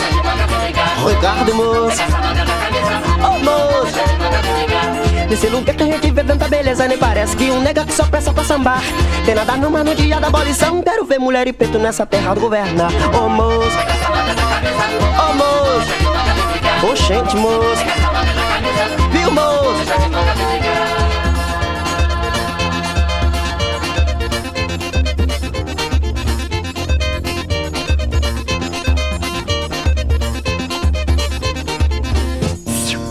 Ricardo 1.08 1.54
moço. 1.54 2.02
Ô 3.22 3.26
oh, 3.26 3.38
moço. 3.38 4.00
Nesse 5.28 5.46
lugar 5.46 5.76
que 5.76 5.82
a 5.82 5.86
gente 5.86 6.10
vê 6.10 6.24
tanta 6.24 6.48
beleza 6.48 6.88
Nem 6.88 6.98
parece 6.98 7.36
que 7.36 7.52
um 7.52 7.60
nega 7.60 7.84
que 7.84 7.92
só 7.92 8.04
presta 8.04 8.32
pra 8.32 8.42
sambar. 8.42 8.82
Tem 9.24 9.34
nada 9.34 9.56
numa 9.56 9.84
no 9.84 9.94
dia 9.94 10.20
da 10.20 10.26
abolição. 10.26 10.82
Quero 10.82 11.04
ver 11.04 11.18
mulher 11.18 11.46
e 11.46 11.52
preto 11.52 11.78
nessa 11.78 12.04
terra 12.04 12.34
do 12.34 12.40
governar. 12.40 12.90
Ô 13.14 13.26
oh, 13.26 13.28
moço. 13.28 13.78
Ô 15.16 15.30
oh, 15.30 15.34
moço 15.34 16.90
Oxente 16.92 17.36
moço. 17.36 17.84
Viu 19.12 19.30
moço 19.30 20.99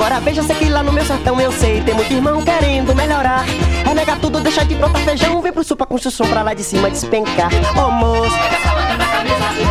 Agora 0.00 0.18
veja 0.18 0.42
se 0.42 0.54
que 0.54 0.66
lá 0.70 0.82
no 0.82 0.94
meu 0.94 1.04
sertão 1.04 1.38
eu 1.38 1.52
sei 1.52 1.82
Tem 1.82 1.92
muito 1.92 2.10
irmão 2.10 2.40
querendo 2.40 2.94
melhorar. 2.94 3.44
Renega 3.84 4.16
tudo, 4.16 4.40
deixa 4.40 4.64
de 4.64 4.74
brotar 4.74 5.02
feijão 5.02 5.42
Vem 5.42 5.52
pro 5.52 5.62
sul 5.62 5.76
pra 5.76 5.84
construção 5.84 6.26
pra 6.26 6.40
lá 6.40 6.54
de 6.54 6.64
cima 6.64 6.90
despencar. 6.90 7.50
Ô 7.76 7.80
oh, 7.86 7.90
moço 7.90 8.34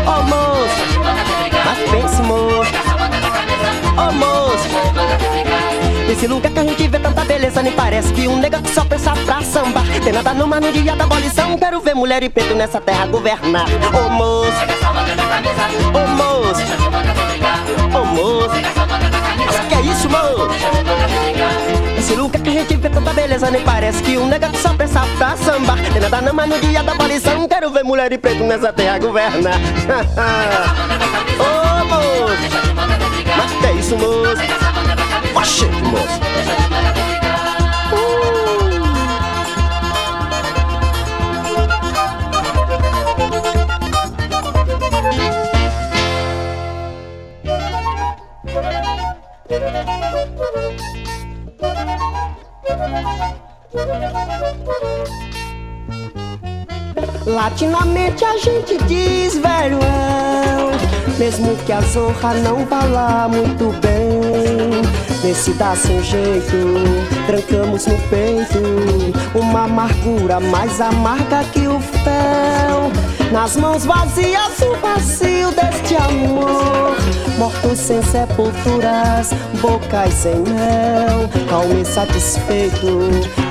Ô 0.05 0.19
oh, 0.19 0.23
moço 0.25 0.99
Mas 1.65 1.79
pense 1.89 2.21
moço. 2.21 2.71
Ô 3.97 4.07
oh, 4.07 4.11
moço 4.11 4.69
Nesse 6.07 6.27
lugar 6.27 6.51
que 6.51 6.59
a 6.59 6.63
gente 6.63 6.87
vê 6.87 6.99
tanta 6.99 7.25
beleza 7.25 7.63
Nem 7.63 7.73
parece 7.73 8.13
que 8.13 8.27
um 8.27 8.37
nega 8.37 8.61
que 8.61 8.69
só 8.69 8.85
pensa 8.85 9.13
pra 9.25 9.41
sambar. 9.41 9.83
Tem 10.03 10.13
nada 10.13 10.35
no 10.35 10.71
dia 10.71 10.95
da 10.95 11.05
abolição 11.05 11.57
Quero 11.57 11.81
ver 11.81 11.95
mulher 11.95 12.21
e 12.21 12.29
preto 12.29 12.53
nessa 12.53 12.79
terra 12.79 13.07
governar. 13.07 13.65
Ô 13.65 14.09
moço 14.09 14.51
Ô 15.91 16.07
moço 16.07 16.61
Ô 17.99 18.05
moço 18.05 19.08
que 19.69 19.75
é 19.75 19.81
isso, 19.81 20.09
moço? 20.09 20.49
Esse 21.97 22.15
lugar 22.15 22.41
que 22.41 22.49
a 22.49 22.53
gente 22.53 22.75
vê 22.75 22.89
tanta 22.89 23.13
beleza 23.13 23.51
nem 23.51 23.61
parece 23.61 24.01
que 24.01 24.17
um 24.17 24.27
que 24.29 24.57
só 24.57 24.73
pensa 24.73 25.01
pra 25.17 25.37
sambar. 25.37 25.77
Tem 25.93 26.01
nada 26.01 26.21
não, 26.21 26.33
mas 26.33 26.49
no 26.49 26.59
dia 26.59 26.81
da 26.81 26.91
abolição 26.93 27.47
quero 27.47 27.69
ver 27.69 27.83
mulher 27.83 28.09
de 28.09 28.17
preto 28.17 28.43
nessa 28.43 28.73
terra 28.73 28.97
governar. 28.97 29.59
Ô 31.39 31.43
oh, 31.43 31.85
moço, 31.85 32.33
mas 33.37 33.51
que 33.51 33.65
é 33.65 33.73
isso, 33.73 33.95
moço? 33.95 34.41
Oxê, 35.35 35.65
moço. 35.65 37.08
Latinamente 57.25 58.25
a 58.25 58.37
gente 58.37 58.77
diz 58.85 59.37
velho 59.37 59.79
mesmo 61.19 61.53
que 61.65 61.73
a 61.73 61.81
zorra 61.81 62.33
não 62.35 62.65
vá 62.65 62.83
lá 62.85 63.27
muito 63.27 63.73
bem. 63.81 65.18
Dá 65.59 65.75
sem 65.75 66.01
jeito, 66.01 66.55
trancamos 67.27 67.85
no 67.85 67.97
peito 68.07 68.57
uma 69.37 69.65
amargura 69.65 70.39
mais 70.39 70.79
amarga 70.79 71.43
que 71.51 71.67
o 71.67 71.77
fel. 71.81 73.29
Nas 73.29 73.57
mãos 73.57 73.83
vazias 73.83 74.61
o 74.61 74.75
vazio 74.77 75.51
deste 75.51 75.97
amor. 75.97 76.95
Mortos 77.37 77.77
sem 77.77 78.01
sepulturas, 78.01 79.31
bocas 79.61 80.13
sem 80.13 80.35
mel. 80.35 81.29
Calmo 81.49 81.77
insatisfeito, 81.77 82.87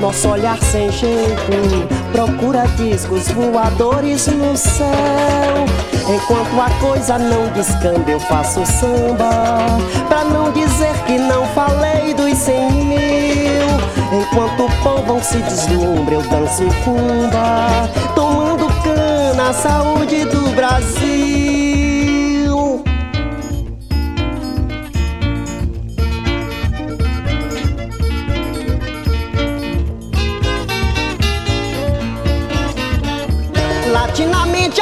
nosso 0.01 0.31
olhar 0.31 0.59
sem 0.63 0.91
jeito. 0.91 1.87
Procura 2.13 2.67
discos 2.79 3.29
voadores 3.29 4.27
no 4.29 4.57
céu 4.57 5.98
Enquanto 6.09 6.61
a 6.61 6.71
coisa 6.81 7.19
não 7.19 7.49
descamba 7.49 8.11
eu 8.11 8.21
faço 8.21 8.65
samba. 8.67 9.31
Pra 10.09 10.25
não 10.25 10.51
dizer 10.53 10.95
que 11.07 11.19
não 11.19 11.47
falei 11.49 12.15
dos 12.15 12.37
cem 12.39 12.71
mil. 12.71 13.69
Enquanto 14.11 14.65
o 14.65 14.83
povão 14.83 15.23
se 15.23 15.37
deslumbra 15.37 16.15
eu 16.15 16.23
danço 16.23 16.65
cumba 16.83 17.91
Tomando 18.15 18.69
na 19.39 19.53
saúde 19.53 20.25
do 20.25 20.51
Brasil. 20.55 21.09
Latinamente 33.93 34.81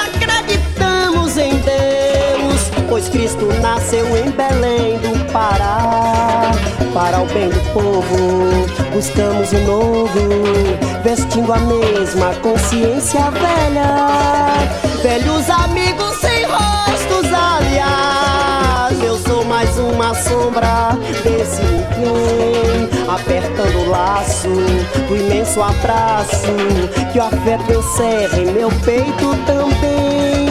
em 1.39 1.53
Deus, 1.59 2.71
pois 2.89 3.09
Cristo 3.09 3.47
nasceu 3.61 4.07
em 4.17 4.31
Belém 4.31 4.99
do 4.99 5.33
Pará. 5.33 6.53
Para 6.95 7.21
o 7.21 7.27
bem 7.27 7.49
do 7.49 7.61
povo, 7.73 8.67
buscamos 8.93 9.53
o 9.53 9.59
novo, 9.61 10.29
vestindo 11.05 11.53
a 11.53 11.59
mesma 11.59 12.35
consciência 12.37 13.21
velha. 13.31 14.55
Velhos 15.03 15.51
amigos 15.51 16.17
sem 16.21 16.45
rostos, 16.45 17.31
aliás. 17.33 19.03
Eu 19.03 19.19
sou 19.19 19.45
mais 19.45 19.79
uma 19.79 20.15
sombra 20.15 20.97
desse 21.23 21.61
ninguém, 21.63 22.89
apertando 23.09 23.87
o 23.87 23.91
laço 23.91 24.49
do 24.49 25.17
imenso 25.17 25.61
abraço 25.61 26.49
que 27.13 27.19
o 27.19 27.23
afeto 27.23 27.73
encerra 27.73 28.39
em 28.39 28.53
meu 28.53 28.71
peito 28.85 29.37
também. 29.45 30.46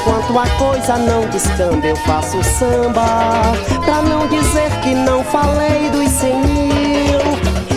Enquanto 0.00 0.38
a 0.38 0.46
coisa 0.56 0.96
não 0.96 1.26
descamba, 1.28 1.86
eu 1.86 1.96
faço 1.96 2.42
samba. 2.42 3.52
Pra 3.84 4.00
não 4.00 4.26
dizer 4.28 4.70
que 4.80 4.94
não 4.94 5.22
falei 5.24 5.90
dos 5.90 6.08
cem 6.08 6.40
mil. 6.40 7.20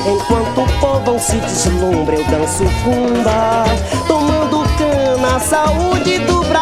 Enquanto 0.07 0.61
o 0.61 0.79
povão 0.79 1.19
se 1.19 1.35
deslumbra, 1.35 2.15
eu 2.15 2.23
danço 2.25 2.63
cumba. 2.83 3.65
Tomando 4.07 4.63
cana, 4.77 5.37
saúde 5.39 6.19
do 6.19 6.39
Brasil. 6.43 6.52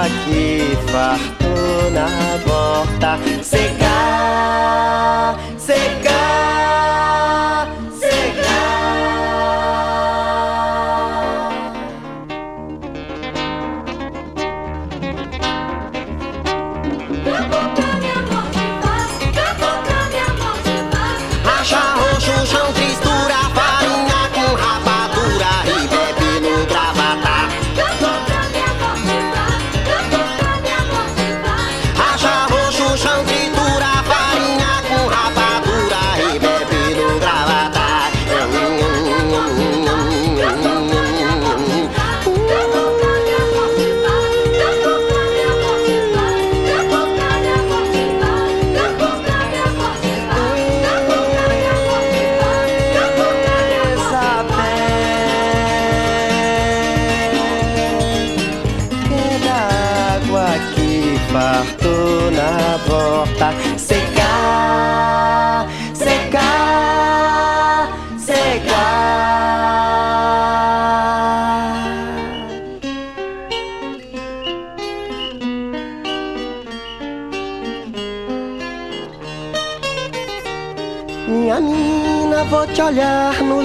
aqui, 0.00 0.76
fartuna 0.90 2.08
porta, 2.46 3.18
Secar, 3.42 5.36
secar. 5.58 7.19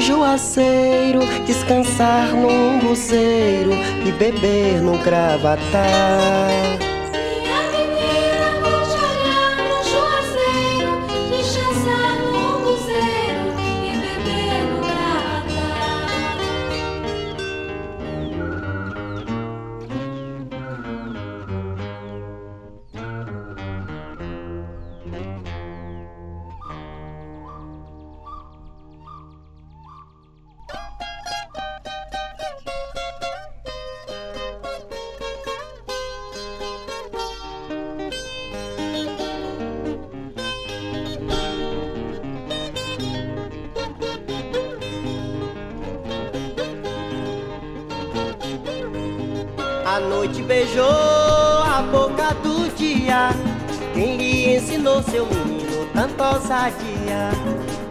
Juazeiro, 0.06 1.20
descansar 1.48 2.32
num 2.36 2.80
buzeiro 2.80 3.72
e 4.06 4.12
beber 4.12 4.80
no 4.82 5.00
gravatar. 5.00 6.85
Beijou 50.45 50.86
a 50.86 51.84
boca 51.91 52.34
do 52.43 52.73
dia. 52.75 53.29
Quem 53.93 54.17
lhe 54.17 54.55
ensinou 54.55 55.01
seu 55.03 55.25
menino 55.25 55.88
tanta 55.93 56.36
ousadia? 56.36 57.31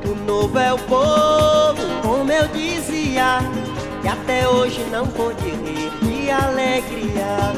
O 0.05 0.15
novo 0.25 0.59
é 0.59 0.73
o 0.73 0.79
povo, 0.79 1.83
como 2.03 2.31
eu 2.31 2.47
dizia, 2.49 3.39
que 4.03 4.09
até 4.09 4.49
hoje 4.49 4.85
não 4.91 5.07
pôde 5.07 5.51
rir 5.51 5.91
de 6.03 6.31
alegria. 6.31 7.53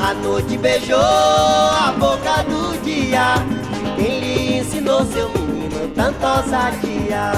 A 0.00 0.14
noite 0.14 0.56
beijou 0.58 0.98
a 0.98 1.94
boca 1.98 2.42
do 2.44 2.82
dia. 2.82 3.34
Quem 3.96 4.20
lhe 4.20 4.58
ensinou 4.58 5.04
seu 5.06 5.28
menino 5.28 5.88
tanta 5.94 6.38
ousadia? 6.38 7.32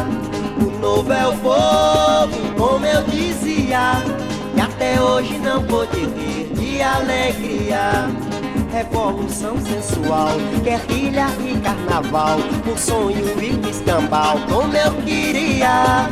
O 0.60 0.78
novo 0.78 1.12
é 1.12 1.26
o 1.26 1.36
povo, 1.38 2.54
como 2.56 2.86
eu 2.86 3.02
dizia, 3.04 4.02
que 4.54 4.60
até 4.60 5.00
hoje 5.00 5.38
não 5.38 5.62
pôde 5.64 5.98
rir 5.98 6.31
alegria. 6.82 8.08
Revolução 8.72 9.56
sensual, 9.60 10.30
guerrilha 10.62 11.26
e 11.40 11.58
carnaval, 11.60 12.38
o 12.66 12.78
sonho 12.78 13.26
e 13.38 13.68
escambau, 13.68 14.38
como 14.48 14.74
eu 14.74 14.92
queria. 15.02 16.08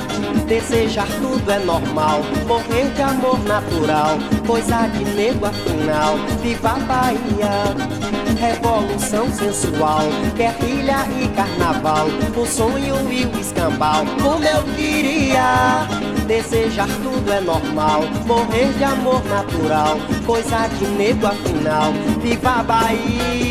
Desejar 0.46 1.06
tudo 1.20 1.50
é 1.50 1.58
normal, 1.60 2.20
morrer 2.46 2.90
de 2.94 3.00
amor 3.00 3.38
natural, 3.44 4.18
coisa 4.46 4.86
de 4.88 5.04
nego 5.04 5.46
afinal, 5.46 6.16
viva 6.42 6.70
a 6.70 6.78
Bahia. 6.80 8.10
Revolução 8.38 9.30
sensual, 9.32 10.02
guerrilha 10.36 11.06
e 11.18 11.28
carnaval, 11.28 12.08
o 12.36 12.46
sonho 12.46 13.10
e 13.10 13.24
o 13.24 13.40
escambau, 13.40 14.04
como 14.22 14.44
eu 14.44 14.62
queria. 14.74 16.09
Desejar 16.30 16.86
tudo 17.02 17.32
é 17.32 17.40
normal, 17.40 18.02
morrer 18.24 18.72
de 18.74 18.84
amor 18.84 19.20
natural, 19.24 19.98
coisa 20.24 20.68
de 20.68 20.86
nego 20.86 21.26
afinal. 21.26 21.92
Viva 22.22 22.60
a 22.60 22.62
Bahia! 22.62 23.50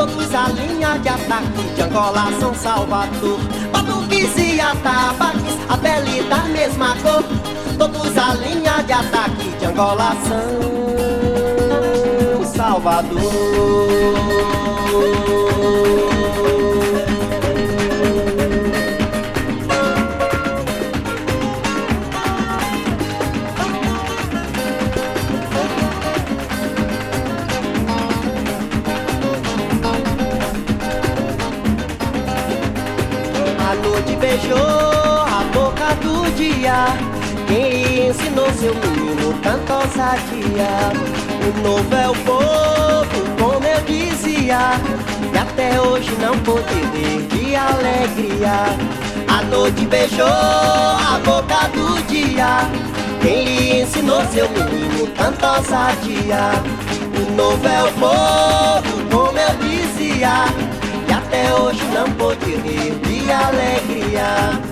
Todos 0.00 0.34
a 0.34 0.48
linha 0.48 0.98
de 0.98 1.10
ataque 1.10 1.62
de 1.74 1.82
Angola, 1.82 2.32
São 2.40 2.54
Salvador. 2.54 3.38
Batuques 3.70 4.34
e 4.38 4.58
atabaques, 4.58 5.58
a 5.68 5.76
pele 5.76 6.22
da 6.22 6.38
mesma 6.44 6.96
cor. 7.02 7.22
Todos 7.76 8.16
a 8.16 8.32
linha 8.34 8.82
de 8.82 8.92
ataque 8.94 9.50
de 9.58 9.66
Angola, 9.66 10.16
São 10.26 10.40
Salvador. 12.46 13.20
Dia. 36.70 36.86
Quem 37.48 38.08
ensinou 38.08 38.50
seu 38.52 38.74
menino 38.74 39.34
tanta 39.42 39.74
ousadia? 39.74 40.92
O 41.42 41.62
novo 41.62 41.94
é 41.94 42.08
o 42.08 42.14
povo, 42.24 43.36
como 43.38 43.66
eu 43.66 43.80
dizia. 43.82 44.58
E 45.32 45.38
até 45.38 45.80
hoje 45.80 46.10
não 46.20 46.38
pôde 46.40 46.74
ver 46.92 47.26
de 47.28 47.56
alegria. 47.56 48.76
A 49.28 49.42
noite 49.44 49.84
beijou 49.86 50.26
a 50.26 51.20
boca 51.24 51.68
do 51.74 52.00
dia. 52.06 52.68
Quem 53.20 53.44
lhe 53.44 53.82
ensinou 53.82 54.24
seu 54.26 54.48
menino 54.50 55.08
tanta 55.16 55.58
ousadia? 55.58 56.52
O 57.16 57.32
novo 57.32 57.66
é 57.66 57.82
o 57.82 57.92
povo, 57.92 59.10
como 59.10 59.38
eu 59.38 59.56
dizia. 59.56 60.44
E 61.08 61.12
até 61.12 61.52
hoje 61.54 61.84
não 61.92 62.10
pôde 62.12 62.56
rir 62.56 62.94
de 63.00 63.30
alegria. 63.30 64.69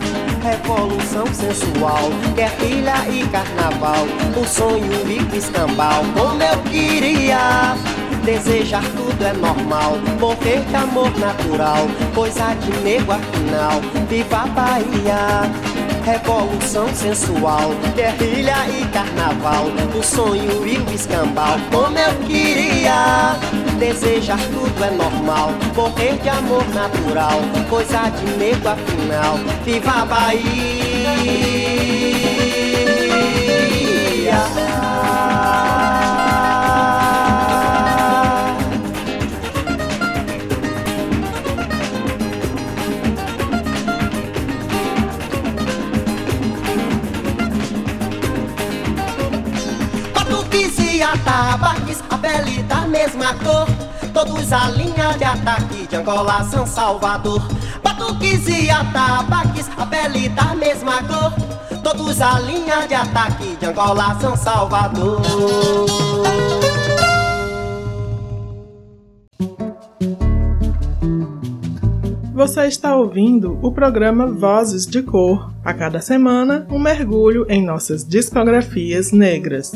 Revolução 0.49 1.27
sensual, 1.27 2.09
guerrilha 2.35 2.95
e 3.13 3.29
carnaval, 3.29 4.07
o 4.35 4.47
sonho 4.47 5.07
e 5.07 5.19
o 5.19 5.37
escambau, 5.37 6.03
como 6.17 6.43
eu 6.43 6.59
queria. 6.63 7.77
Desejar 8.25 8.83
tudo 8.97 9.23
é 9.27 9.35
normal, 9.35 9.99
morrer 10.19 10.61
de 10.61 10.75
amor 10.75 11.11
natural, 11.19 11.87
coisa 12.15 12.55
de 12.55 12.71
nego 12.79 13.13
afinal, 13.13 13.83
viva 14.09 14.39
a 14.39 14.47
Bahia 14.47 15.79
revolução 16.09 16.89
sensual, 16.95 17.71
guerrilha 17.95 18.57
e 18.71 18.87
carnaval, 18.91 19.67
o 19.95 20.03
sonho 20.03 20.67
e 20.67 20.79
o 20.79 20.95
escambau, 20.95 21.59
como 21.71 21.99
eu 21.99 22.15
queria. 22.27 23.37
Desejar 23.79 24.41
tudo 24.53 24.85
é 24.85 24.91
normal, 24.91 25.51
morrer 25.77 26.19
de 26.19 26.29
amor 26.29 26.67
natural, 26.75 27.41
coisa 27.71 28.11
de 28.11 28.27
nego 28.37 28.69
afinal, 28.69 29.39
viva 29.65 30.03
a 30.03 30.05
Bahia. 30.05 31.09
Mesma 52.89 53.35
cor. 53.35 53.67
Todos 54.13 54.53
a 54.53 54.71
linha 54.71 55.13
de 55.17 55.25
ataque 55.25 55.87
de 55.87 55.97
Angola, 55.97 56.43
São 56.45 56.67
Salvador. 56.67 57.43
Batuques 57.83 58.49
e 58.49 58.71
atabaques, 58.71 59.69
a 59.77 59.87
pele 59.87 60.29
da 60.31 60.55
mesma 60.55 61.03
cor. 61.05 61.33
Todos 61.83 62.21
a 62.21 62.41
linha 62.41 62.87
de 62.89 62.95
ataque 62.95 63.57
de 63.57 63.67
Angola, 63.67 64.17
São 64.21 64.37
Salvador. 64.37 65.21
Você 72.35 72.67
está 72.67 72.97
ouvindo 72.97 73.59
o 73.63 73.73
programa 73.73 74.27
Vozes 74.27 74.87
de 74.87 75.03
Cor. 75.03 75.53
A 75.65 75.75
cada 75.75 76.01
semana, 76.01 76.67
um 76.71 76.79
mergulho 76.79 77.45
em 77.49 77.65
nossas 77.65 78.07
discografias 78.07 79.11
negras. 79.11 79.73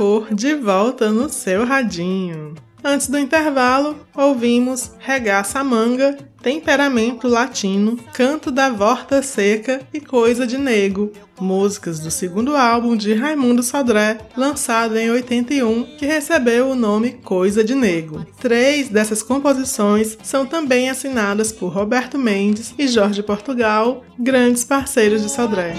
Cor 0.00 0.34
de 0.34 0.54
volta 0.54 1.10
no 1.10 1.28
seu 1.28 1.62
radinho. 1.62 2.54
Antes 2.82 3.06
do 3.06 3.18
intervalo, 3.18 3.94
ouvimos 4.16 4.92
Regaça 4.98 5.62
Manga, 5.62 6.16
Temperamento 6.42 7.28
Latino, 7.28 7.98
Canto 8.14 8.50
da 8.50 8.70
Vorta 8.70 9.22
Seca 9.22 9.82
e 9.92 10.00
Coisa 10.00 10.46
de 10.46 10.56
Nego, 10.56 11.12
músicas 11.38 12.00
do 12.00 12.10
segundo 12.10 12.56
álbum 12.56 12.96
de 12.96 13.12
Raimundo 13.12 13.62
Sodré, 13.62 14.16
lançado 14.34 14.96
em 14.96 15.10
81, 15.10 15.84
que 15.98 16.06
recebeu 16.06 16.70
o 16.70 16.74
nome 16.74 17.18
Coisa 17.22 17.62
de 17.62 17.74
Nego. 17.74 18.24
Três 18.40 18.88
dessas 18.88 19.22
composições 19.22 20.16
são 20.22 20.46
também 20.46 20.88
assinadas 20.88 21.52
por 21.52 21.74
Roberto 21.74 22.18
Mendes 22.18 22.72
e 22.78 22.88
Jorge 22.88 23.22
Portugal, 23.22 24.02
grandes 24.18 24.64
parceiros 24.64 25.20
de 25.20 25.30
Sodré. 25.30 25.74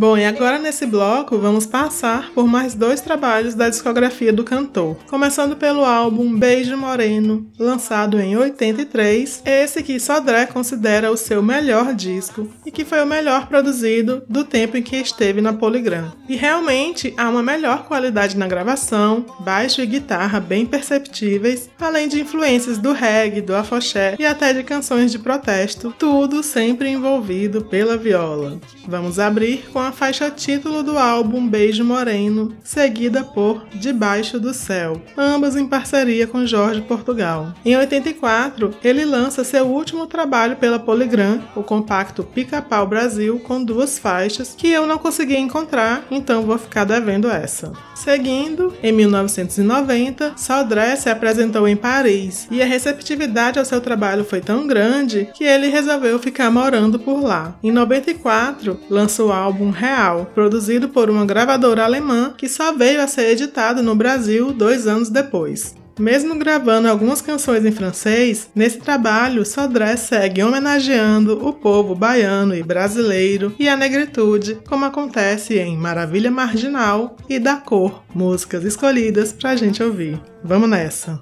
Bom, 0.00 0.16
e 0.16 0.24
agora 0.24 0.58
nesse 0.58 0.86
bloco 0.86 1.36
vamos 1.36 1.66
passar 1.66 2.30
por 2.30 2.46
mais 2.46 2.72
dois 2.74 3.02
trabalhos 3.02 3.54
da 3.54 3.68
discografia 3.68 4.32
do 4.32 4.42
cantor. 4.42 4.96
Começando 5.06 5.56
pelo 5.56 5.84
álbum 5.84 6.38
Beijo 6.38 6.74
Moreno, 6.74 7.46
lançado 7.58 8.18
em 8.18 8.34
83, 8.34 9.42
esse 9.44 9.82
que 9.82 10.00
Sodré 10.00 10.46
considera 10.46 11.12
o 11.12 11.18
seu 11.18 11.42
melhor 11.42 11.94
disco 11.94 12.48
e 12.64 12.70
que 12.70 12.82
foi 12.82 13.02
o 13.02 13.06
melhor 13.06 13.46
produzido 13.46 14.22
do 14.26 14.42
tempo 14.42 14.78
em 14.78 14.82
que 14.82 14.96
esteve 14.96 15.42
na 15.42 15.52
Polygram. 15.52 16.10
E 16.26 16.34
realmente 16.34 17.12
há 17.18 17.28
uma 17.28 17.42
melhor 17.42 17.84
qualidade 17.84 18.38
na 18.38 18.48
gravação, 18.48 19.26
baixo 19.40 19.82
e 19.82 19.86
guitarra 19.86 20.40
bem 20.40 20.64
perceptíveis, 20.64 21.68
além 21.78 22.08
de 22.08 22.22
influências 22.22 22.78
do 22.78 22.92
reggae, 22.94 23.42
do 23.42 23.54
afoxé 23.54 24.16
e 24.18 24.24
até 24.24 24.54
de 24.54 24.62
canções 24.62 25.12
de 25.12 25.18
protesto, 25.18 25.94
tudo 25.98 26.42
sempre 26.42 26.88
envolvido 26.88 27.66
pela 27.66 27.98
viola. 27.98 28.58
Vamos 28.88 29.18
abrir 29.18 29.68
com 29.70 29.78
a 29.78 29.89
a 29.90 29.92
faixa 29.92 30.30
título 30.30 30.84
do 30.84 30.96
álbum 30.96 31.48
Beijo 31.48 31.84
Moreno, 31.84 32.54
seguida 32.62 33.24
por 33.24 33.66
Debaixo 33.74 34.38
do 34.38 34.54
Céu, 34.54 35.02
ambas 35.18 35.56
em 35.56 35.66
parceria 35.66 36.28
com 36.28 36.46
Jorge 36.46 36.80
Portugal. 36.80 37.52
Em 37.64 37.76
84, 37.76 38.72
ele 38.84 39.04
lança 39.04 39.42
seu 39.42 39.66
último 39.66 40.06
trabalho 40.06 40.54
pela 40.54 40.78
Polygram, 40.78 41.42
o 41.56 41.64
compacto 41.64 42.22
Pica-Pau 42.22 42.86
Brasil, 42.86 43.40
com 43.40 43.64
duas 43.64 43.98
faixas 43.98 44.54
que 44.56 44.68
eu 44.68 44.86
não 44.86 44.96
consegui 44.96 45.36
encontrar, 45.36 46.04
então 46.08 46.42
vou 46.42 46.56
ficar 46.56 46.84
devendo 46.84 47.28
essa. 47.28 47.72
Seguindo, 47.96 48.72
em 48.82 48.92
1990, 48.92 50.34
Sodré 50.36 50.96
se 50.96 51.10
apresentou 51.10 51.68
em 51.68 51.76
Paris 51.76 52.46
e 52.50 52.62
a 52.62 52.64
receptividade 52.64 53.58
ao 53.58 53.64
seu 53.64 53.80
trabalho 53.80 54.24
foi 54.24 54.40
tão 54.40 54.66
grande 54.66 55.28
que 55.34 55.44
ele 55.44 55.68
resolveu 55.68 56.18
ficar 56.18 56.50
morando 56.50 56.98
por 56.98 57.20
lá. 57.22 57.58
Em 57.62 57.70
94, 57.70 58.80
lança 58.88 59.22
o 59.22 59.30
álbum 59.30 59.68
real, 59.80 60.30
produzido 60.34 60.90
por 60.90 61.08
uma 61.08 61.24
gravadora 61.24 61.84
alemã 61.84 62.34
que 62.36 62.48
só 62.48 62.72
veio 62.72 63.00
a 63.00 63.08
ser 63.08 63.30
editado 63.30 63.82
no 63.82 63.96
Brasil 63.96 64.52
dois 64.52 64.86
anos 64.86 65.08
depois. 65.08 65.74
Mesmo 65.98 66.38
gravando 66.38 66.88
algumas 66.88 67.20
canções 67.20 67.64
em 67.64 67.72
francês, 67.72 68.48
nesse 68.54 68.78
trabalho 68.78 69.44
Sodré 69.44 69.96
segue 69.96 70.42
homenageando 70.42 71.46
o 71.46 71.52
povo 71.52 71.94
baiano 71.94 72.54
e 72.54 72.62
brasileiro 72.62 73.54
e 73.58 73.68
a 73.68 73.76
negritude, 73.76 74.58
como 74.66 74.86
acontece 74.86 75.58
em 75.58 75.76
Maravilha 75.76 76.30
Marginal 76.30 77.16
e 77.28 77.38
Da 77.38 77.56
Cor, 77.56 78.02
músicas 78.14 78.64
escolhidas 78.64 79.32
pra 79.32 79.56
gente 79.56 79.82
ouvir. 79.82 80.18
Vamos 80.42 80.70
nessa! 80.70 81.20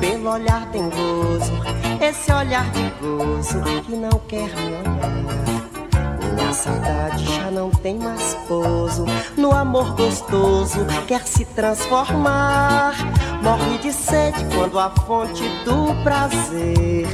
Pelo 0.00 0.30
olhar 0.30 0.66
gozo, 0.72 1.52
esse 2.00 2.32
olhar 2.32 2.70
de 2.70 2.90
gozo 3.00 3.62
que 3.84 3.96
não 3.96 4.18
quer 4.28 4.54
me 4.56 4.74
olhar. 4.74 6.34
Minha 6.34 6.52
saudade 6.52 7.24
já 7.24 7.50
não 7.50 7.70
tem 7.70 7.98
mais 7.98 8.34
pouso, 8.46 9.04
no 9.36 9.52
amor 9.52 9.94
gostoso 9.94 10.86
quer 11.06 11.26
se 11.26 11.44
transformar. 11.44 12.94
Morre 13.42 13.78
de 13.78 13.92
sede 13.92 14.44
quando 14.54 14.78
a 14.78 14.90
fonte 14.90 15.42
do 15.64 15.94
prazer 16.02 17.06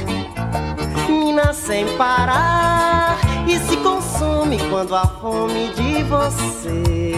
mina 1.33 1.53
sem 1.53 1.85
parar 1.97 3.17
e 3.47 3.57
se 3.59 3.77
consome 3.77 4.57
quando 4.69 4.95
a 4.95 5.07
fome 5.07 5.69
de 5.73 6.03
você 6.03 7.13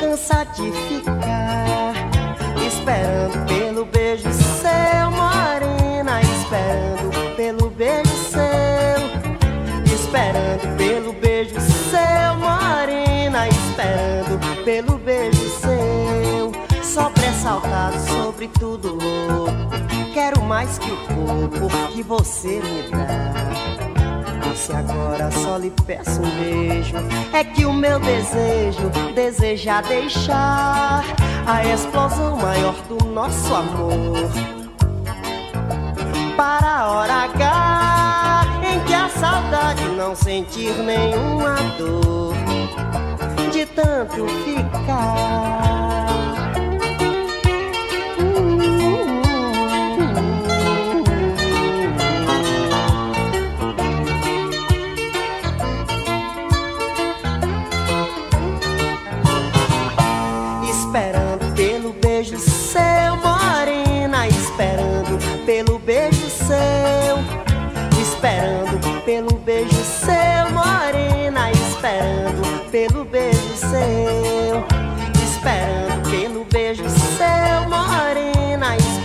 cansa 0.00 0.44
de 0.44 0.72
ficar 0.72 1.87
esperando 2.78 3.46
pelo 3.46 3.84
beijo 3.86 4.32
seu, 4.32 5.10
morena, 5.10 6.20
esperando 6.22 7.36
pelo 7.36 7.70
beijo 7.70 8.14
seu, 8.30 9.94
esperando 9.94 10.76
pelo 10.76 11.12
beijo 11.14 11.60
seu, 11.60 12.36
morena, 12.38 13.48
esperando 13.48 14.64
pelo 14.64 14.98
beijo 14.98 15.48
seu. 15.60 16.52
Só 16.82 17.10
pressaltado 17.10 17.98
sobre 18.00 18.48
tudo 18.48 18.94
louco, 18.94 19.52
quero 20.14 20.40
mais 20.42 20.78
que 20.78 20.90
o 20.90 20.96
corpo 20.96 21.68
que 21.92 22.02
você 22.02 22.60
me 22.60 22.82
dá. 22.90 23.48
Se 24.54 24.72
agora 24.72 25.30
só 25.30 25.56
lhe 25.56 25.72
peço 25.86 26.20
um 26.20 26.30
beijo, 26.30 26.96
é 27.32 27.44
que 27.44 27.64
o 27.64 27.72
meu 27.72 28.00
desejo 28.00 28.90
deseja 29.14 29.80
deixar 29.82 31.04
a 31.48 31.64
explosão 31.64 32.36
maior 32.36 32.74
do 32.88 33.02
nosso 33.06 33.54
amor. 33.54 34.30
Para 36.36 36.68
a 36.68 36.90
hora 36.90 37.14
H 37.24 38.44
em 38.70 38.84
que 38.84 38.92
a 38.92 39.08
saudade 39.08 39.82
não 39.96 40.14
sentir 40.14 40.74
nenhuma 40.74 41.56
dor 41.78 42.34
de 43.50 43.64
tanto 43.64 44.26
ficar. 44.44 45.77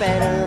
Multiplicará 0.03 0.42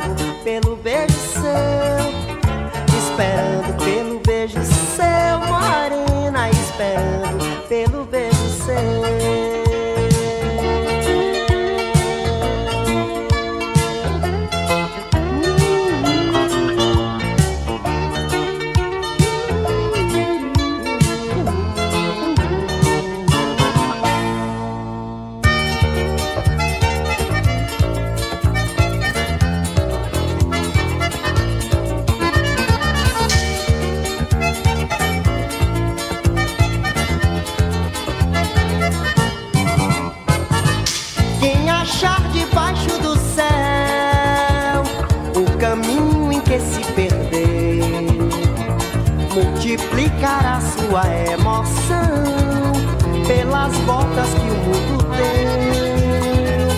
voltas 53.86 54.28
que 54.34 54.50
o 54.50 54.56
mundo 54.66 54.98
deu. 55.16 56.68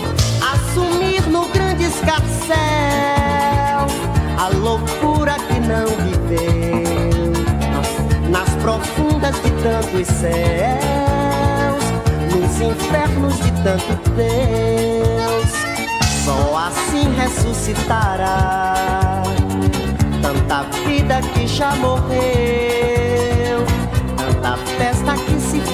Assumir 0.52 1.26
no 1.28 1.48
grande 1.48 1.84
escarcel 1.84 2.58
a 4.38 4.48
loucura 4.54 5.34
que 5.48 5.58
não 5.60 5.86
viveu. 6.04 7.32
Nas 8.30 8.50
profundas 8.62 9.34
de 9.42 9.50
tantos 9.62 10.06
céus, 10.06 11.84
nos 12.30 12.60
infernos 12.60 13.36
de 13.38 13.50
tanto 13.62 13.96
Deus. 14.14 15.50
Só 16.24 16.38
assim 16.68 17.04
ressuscitará 17.16 19.22
tanta 20.20 20.62
vida 20.86 21.20
que 21.32 21.46
já 21.46 21.74
morreu, 21.76 22.77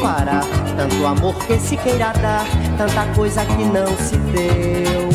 fará, 0.04 0.42
tanto 0.76 1.06
amor 1.06 1.34
que 1.46 1.58
se 1.58 1.78
queira 1.78 2.12
dar, 2.20 2.44
tanta 2.76 3.06
coisa 3.14 3.42
que 3.46 3.64
não 3.64 3.86
se 3.96 4.18
deu. 4.18 5.08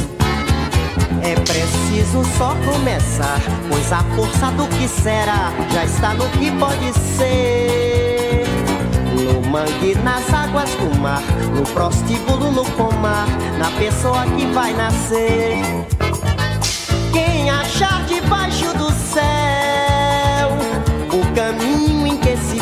É 1.22 1.36
preciso 1.36 2.24
só 2.36 2.56
começar, 2.66 3.40
pois 3.70 3.94
a 3.94 4.04
força 4.16 4.48
do 4.54 4.68
que 4.68 4.88
será 4.88 5.52
já 5.72 5.86
está 5.86 6.16
no 6.16 6.28
que 6.30 6.52
pode 6.54 6.92
ser. 6.94 8.46
No 9.14 9.48
mangue, 9.48 9.94
nas 10.04 10.34
águas 10.34 10.72
do 10.72 11.00
mar, 11.00 11.22
no 11.56 11.62
prostíbulo, 11.72 12.52
no 12.52 12.66
pomar, 12.72 13.28
na 13.60 13.70
pessoa 13.78 14.26
que 14.26 14.48
vai 14.48 14.74
nascer. 14.74 15.62
Quem 17.14 17.48
achar 17.52 18.04
debaixo 18.06 18.74
do 18.76 18.90
céu 18.92 20.50
o 21.14 21.36
caminho 21.36 22.08
em 22.08 22.18
que 22.18 22.36
se 22.38 22.60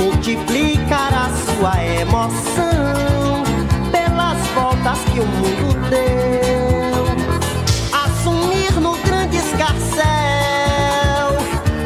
perder, 0.00 0.10
multiplicará 0.30 1.28
sua 1.44 1.84
emoção 1.84 3.42
pelas 3.90 4.38
voltas 4.54 4.98
que 5.12 5.20
o 5.20 5.26
mundo 5.26 5.74
deu. 5.90 7.04
Assumir 8.04 8.72
no 8.80 8.96
grande 9.02 9.36
escarcel 9.36 10.00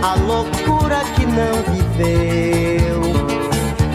a 0.02 0.14
loucura 0.14 1.02
que 1.16 1.26
não 1.26 1.62
viveu 1.74 3.00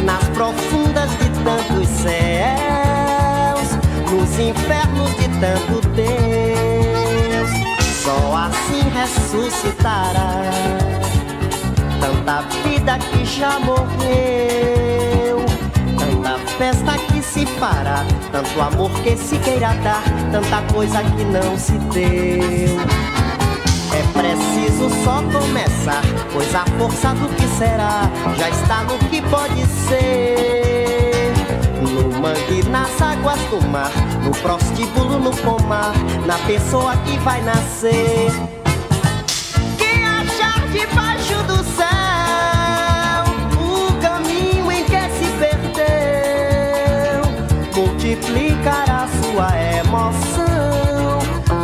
nas 0.04 0.24
profundas 0.30 1.10
de 1.12 1.30
tantos 1.44 1.88
céus, 1.88 3.70
nos 4.12 4.40
infernos 4.40 5.10
de 5.16 5.28
tanto 5.40 5.88
Deus. 5.90 7.50
Só 8.04 8.36
assim 8.36 8.90
ressuscitará 8.90 10.40
tanta 12.00 12.42
vida 12.64 12.98
que 12.98 13.26
já 13.26 13.60
morreu, 13.60 15.46
tanta 15.98 16.38
festa 16.58 16.98
que 17.12 17.22
se 17.22 17.46
fará, 17.46 18.06
tanto 18.32 18.62
amor 18.62 18.92
que 19.02 19.16
se 19.18 19.38
queira 19.40 19.74
dar, 19.84 20.04
tanta 20.32 20.74
coisa 20.74 21.04
que 21.04 21.24
não 21.26 21.58
se 21.58 21.74
deu. 21.94 22.80
É 23.92 24.04
preciso 24.14 24.90
só 25.04 25.22
começar, 25.24 26.02
pois 26.32 26.54
a 26.56 26.66
força 26.78 27.10
do 27.16 27.28
que 27.36 27.48
será 27.58 28.10
já 28.38 28.50
está 28.50 28.84
no 28.84 28.98
que 29.10 29.22
pode 29.24 29.66
ser. 29.66 31.34
No 31.82 32.20
mangue, 32.20 32.64
nas 32.70 33.02
águas 33.02 33.40
do 33.50 33.62
mar, 33.68 33.92
no 34.24 34.32
prostíbulo, 34.32 35.20
no 35.20 35.32
pomar, 35.32 35.94
na 36.26 36.38
pessoa 36.40 36.96
que 36.98 37.18
vai 37.20 37.42
nascer. 37.42 38.59
Multiplicará 48.10 49.08
sua 49.22 49.50
emoção 49.78 51.20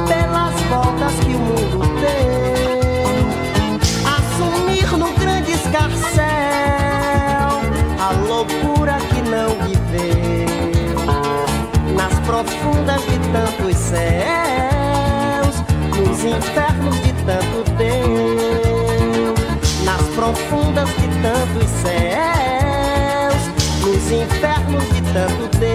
pelas 0.07 0.53
voltas 0.69 1.13
que 1.25 1.33
o 1.33 1.39
mundo 1.39 1.79
deu. 1.99 3.25
Assumir 4.15 4.85
no 4.95 5.11
grande 5.13 5.53
escarcel 5.53 6.21
a 7.99 8.11
loucura 8.27 8.97
que 9.09 9.21
não 9.23 9.49
viveu 9.65 10.45
nas 11.95 12.13
profundas 12.19 13.01
de 13.01 13.17
tantos 13.31 13.75
céus, 13.77 15.55
nos 15.97 16.23
infernos 16.23 16.95
de 17.01 17.13
tanto 17.23 17.63
Deus, 17.75 19.39
nas 19.83 20.01
profundas 20.13 20.89
de 20.89 21.07
tantos 21.23 21.69
céus, 21.81 23.41
nos 23.81 24.11
infernos 24.11 24.83
de 24.93 25.01
tanto 25.11 25.57
Deus. 25.57 25.74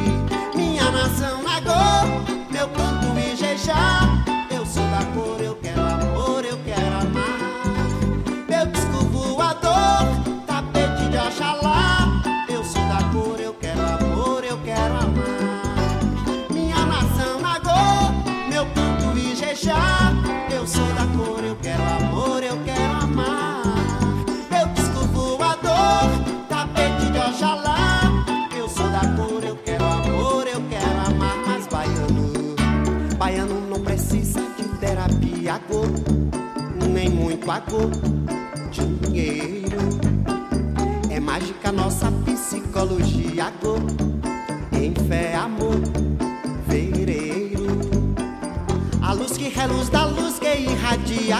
Minha 1.01 1.09
nação 1.09 2.40
dinheiro. 38.69 39.77
É 41.09 41.19
mágica 41.19 41.71
nossa 41.71 42.11
psicologia, 42.25 43.45
agô, 43.45 43.77
em 44.73 44.93
fé, 45.07 45.35
amor, 45.35 45.79
vereiro. 46.67 47.67
A 49.01 49.13
luz 49.13 49.37
que 49.37 49.49
reluz 49.49 49.89
da 49.89 50.05
luz 50.05 50.37
que 50.39 50.53
irradia 50.53 51.37
a 51.37 51.39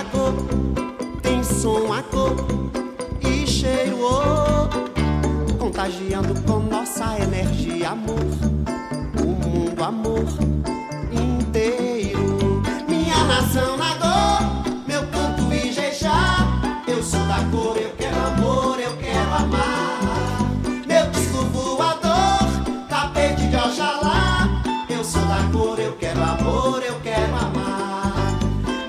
quero 26.01 26.23
amor, 26.23 26.81
eu 26.83 26.99
quero 27.01 27.35
amar. 27.35 28.39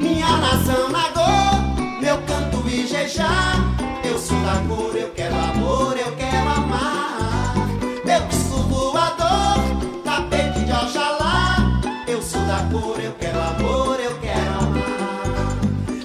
Minha 0.00 0.34
nação 0.38 0.88
na 0.88 1.08
dor, 1.08 2.00
meu 2.00 2.16
canto 2.22 2.66
e 2.66 2.86
jejá, 2.86 3.54
eu 4.02 4.18
sou 4.18 4.40
da 4.40 4.56
cor, 4.66 4.96
eu 4.96 5.10
quero 5.10 5.34
amor, 5.34 5.94
eu 5.98 6.10
quero 6.16 6.48
amar. 6.48 7.54
Meu 8.02 8.20
disco 8.28 8.56
voador, 8.62 9.60
tapete 10.02 10.64
de 10.64 10.72
Oxalá, 10.72 11.80
eu 12.08 12.22
sou 12.22 12.40
da 12.46 12.66
cor, 12.72 12.98
eu 12.98 13.12
quero 13.20 13.40
amor, 13.40 14.00
eu 14.00 14.18
quero 14.18 14.50
amar. 14.64 15.58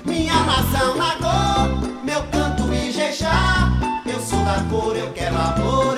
Minha 0.05 0.37
nação 0.43 0.97
na 0.97 1.15
dor, 1.15 2.03
meu 2.03 2.21
canto 2.23 2.73
e 2.73 2.91
jejá, 2.91 3.71
eu 4.05 4.19
sou 4.19 4.43
da 4.43 4.61
cor, 4.69 4.97
eu 4.97 5.09
quero 5.13 5.37
amor, 5.37 5.96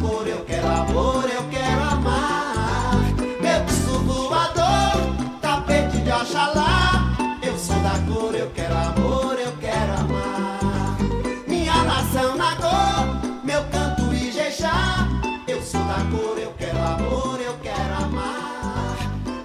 cor, 0.00 0.26
eu 0.26 0.44
quero 0.44 0.66
amor, 0.66 1.24
eu 1.30 1.42
quero 1.50 1.82
amar. 1.82 2.96
Meu 3.40 3.64
disco 3.64 3.98
voador, 4.00 4.96
tapete 5.40 5.98
de 5.98 6.10
Oxalá, 6.10 7.16
eu 7.42 7.56
sou 7.58 7.78
da 7.80 7.98
cor, 8.08 8.34
eu 8.34 8.50
quero 8.50 8.74
amor, 8.74 9.38
eu 9.38 9.52
quero 9.58 9.92
amar. 9.92 10.96
Minha 11.46 11.84
nação 11.84 12.36
na 12.36 12.56
cor, 12.56 13.44
meu 13.44 13.62
canto 13.70 14.12
e 14.14 14.32
jejá, 14.32 15.06
eu 15.46 15.62
sou 15.62 15.84
da 15.84 16.00
cor, 16.10 16.38
eu 16.38 16.52
quero 16.58 16.78
amor, 16.78 17.40
eu 17.40 17.56
quero 17.62 17.94
amar. 18.04 18.96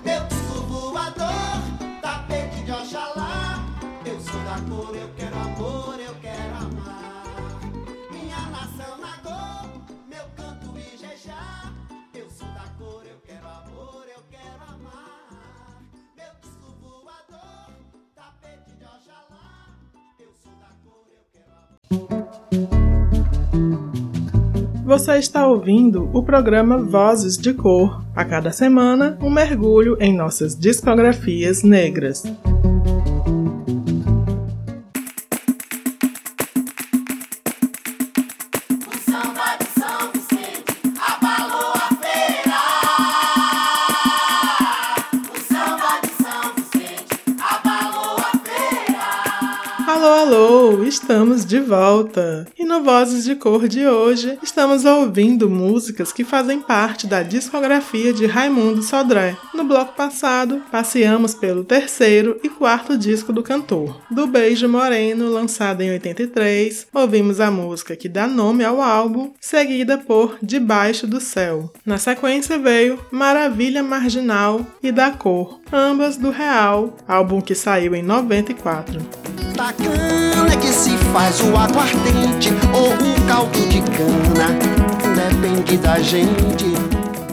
Meu 0.03 0.23
disco 0.27 0.61
voador, 0.67 1.61
tapete 2.01 2.63
de 2.63 2.71
Oxalá, 2.71 3.63
eu 4.05 4.19
sou 4.19 4.39
da 4.41 4.57
cor, 4.69 4.95
eu 4.95 5.09
quero 5.17 5.35
amor, 5.35 5.99
eu 5.99 6.15
quero 6.21 6.55
amar. 6.57 6.74
Meu 10.15 10.25
canto 10.37 10.73
e 10.77 10.97
jejá, 10.97 11.73
eu 12.13 12.29
sou 12.29 12.47
da 12.47 12.63
cor, 12.79 13.03
eu 13.03 13.17
quero 13.27 13.45
amor, 13.45 14.05
eu 14.15 14.23
quero 14.31 14.63
amar. 14.73 15.27
Meu 16.15 16.31
disco 16.41 16.73
voador, 16.81 17.73
tapete 18.15 18.71
de 18.79 18.85
Oxalá, 18.85 19.67
eu 20.17 20.31
sou 20.41 20.53
da 20.53 20.71
cor, 20.85 21.05
eu 21.11 21.25
quero 21.33 21.51
amor. 21.99 22.85
Você 24.85 25.17
está 25.17 25.45
ouvindo 25.47 26.09
o 26.13 26.23
programa 26.23 26.77
Vozes 26.77 27.37
de 27.37 27.53
Cor. 27.53 28.01
A 28.15 28.23
cada 28.23 28.53
semana, 28.53 29.17
um 29.21 29.29
mergulho 29.29 29.97
em 29.99 30.15
nossas 30.15 30.57
discografias 30.57 31.61
negras. 31.61 32.23
Estamos 50.95 51.43
de 51.43 51.59
volta! 51.59 52.47
E 52.57 52.63
no 52.63 52.81
Vozes 52.81 53.25
de 53.25 53.35
Cor 53.35 53.67
de 53.67 53.85
hoje, 53.85 54.39
estamos 54.41 54.85
ouvindo 54.85 55.49
músicas 55.49 56.13
que 56.13 56.23
fazem 56.23 56.61
parte 56.61 57.05
da 57.05 57.21
discografia 57.21 58.13
de 58.13 58.25
Raimundo 58.25 58.81
Sodré. 58.81 59.35
No 59.55 59.63
bloco 59.63 59.93
passado, 59.93 60.61
passeamos 60.69 61.33
pelo 61.33 61.63
terceiro 61.63 62.37
e 62.43 62.49
quarto 62.49 62.97
disco 62.97 63.31
do 63.31 63.41
cantor. 63.41 64.01
Do 64.11 64.27
Beijo 64.27 64.67
Moreno, 64.67 65.29
lançado 65.29 65.79
em 65.79 65.91
83, 65.91 66.87
ouvimos 66.93 67.39
a 67.39 67.49
música 67.49 67.95
que 67.95 68.09
dá 68.09 68.27
nome 68.27 68.65
ao 68.65 68.81
álbum, 68.81 69.31
seguida 69.39 69.97
por 69.97 70.37
Debaixo 70.43 71.07
do 71.07 71.21
Céu. 71.21 71.71
Na 71.85 71.97
sequência 71.97 72.59
veio 72.59 72.99
Maravilha 73.09 73.81
Marginal 73.81 74.67
e 74.83 74.91
Da 74.91 75.11
Cor, 75.11 75.61
ambas 75.71 76.17
do 76.17 76.31
Real, 76.31 76.93
álbum 77.07 77.39
que 77.39 77.55
saiu 77.55 77.95
em 77.95 78.03
94. 78.03 78.99
Da 79.55 79.71
cana 79.71 80.53
é 80.53 80.57
que 80.57 80.67
se 80.67 80.97
faz 81.13 81.39
o 81.39 81.55
aguardente 81.55 82.49
ou 82.73 82.89
o 82.89 83.27
caldo 83.27 83.59
de 83.69 83.81
cana, 83.81 84.49
depende 85.15 85.77
da 85.77 85.97
gente. 85.99 86.65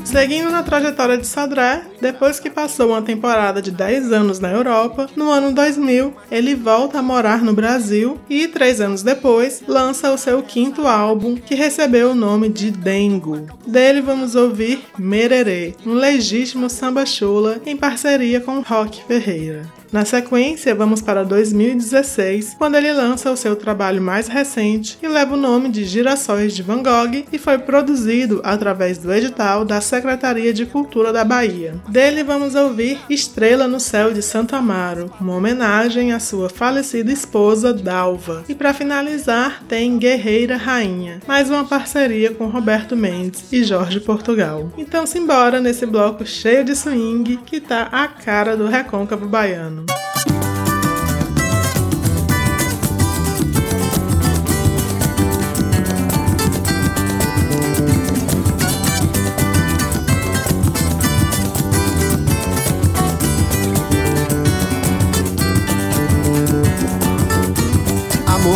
Seguindo 0.05 0.51
na 0.51 0.63
trajetória 0.63 1.17
de 1.17 1.27
Sadré, 1.27 1.83
depois 2.03 2.41
que 2.41 2.51
passou 2.51 2.89
uma 2.89 3.01
temporada 3.01 3.63
de 3.63 3.71
10 3.71 4.13
anos 4.13 4.41
na 4.41 4.51
Europa, 4.51 5.09
no 5.15 5.31
ano 5.31 5.53
2000 5.53 6.13
ele 6.33 6.53
volta 6.53 6.99
a 6.99 7.03
morar 7.03 7.45
no 7.45 7.53
Brasil 7.53 8.19
e, 8.29 8.49
três 8.49 8.81
anos 8.81 9.05
depois, 9.05 9.63
lança 9.69 10.13
o 10.13 10.19
seu 10.19 10.43
quinto 10.43 10.89
álbum, 10.89 11.37
que 11.37 11.55
recebeu 11.55 12.11
o 12.11 12.15
nome 12.15 12.49
de 12.49 12.73
Dengo. 12.73 13.47
Dele 13.65 14.01
vamos 14.01 14.35
ouvir 14.35 14.83
Mererê, 14.99 15.77
um 15.87 15.95
legítimo 15.95 16.69
samba 16.69 17.07
chula 17.07 17.61
em 17.65 17.77
parceria 17.77 18.41
com 18.41 18.61
Rock 18.61 19.05
Ferreira. 19.05 19.63
Na 19.93 20.07
sequência, 20.07 20.75
vamos 20.75 21.03
para 21.03 21.23
2016, 21.23 22.55
quando 22.57 22.77
ele 22.77 22.91
lança 22.95 23.31
o 23.31 23.37
seu 23.37 23.55
trabalho 23.55 24.01
mais 24.01 24.27
recente, 24.27 24.97
que 24.97 25.07
leva 25.07 25.35
o 25.35 25.37
nome 25.37 25.69
de 25.69 25.85
Girassóis 25.85 26.55
de 26.55 26.63
Van 26.63 26.83
Gogh 26.83 27.27
e 27.31 27.37
foi 27.37 27.59
produzido 27.59 28.41
através 28.43 28.97
do 28.97 29.13
edital 29.13 29.67
da 29.67 29.83
Secretaria 29.83 30.55
de 30.55 30.65
Cultura 30.65 31.13
da 31.13 31.25
Bahia. 31.25 31.75
Dele 31.93 32.25
vamos 32.25 32.55
ouvir 32.55 32.99
Estrela 33.11 33.69
no 33.69 33.79
Céu 33.79 34.15
de 34.15 34.23
Santo 34.23 34.57
Amaro, 34.57 35.11
uma 35.21 35.37
homenagem 35.37 36.11
à 36.11 36.19
sua 36.19 36.49
falecida 36.49 37.13
esposa 37.13 37.71
Dalva. 37.71 38.47
E 38.49 38.55
para 38.55 38.73
finalizar, 38.73 39.63
tem 39.69 39.99
Guerreira 39.99 40.57
Rainha, 40.57 41.21
mais 41.29 41.51
uma 41.51 41.67
parceria 41.67 42.33
com 42.33 42.47
Roberto 42.47 42.97
Mendes 42.97 43.53
e 43.53 43.63
Jorge 43.63 44.01
Portugal. 44.01 44.73
Então 44.79 45.05
simbora 45.05 45.61
nesse 45.61 45.85
bloco 45.85 46.25
cheio 46.25 46.65
de 46.65 46.75
swing 46.75 47.37
que 47.45 47.61
tá 47.61 47.91
a 47.93 48.09
cara 48.09 48.57
do 48.57 48.69
recôncavo 48.69 49.29
baiano. 49.29 49.85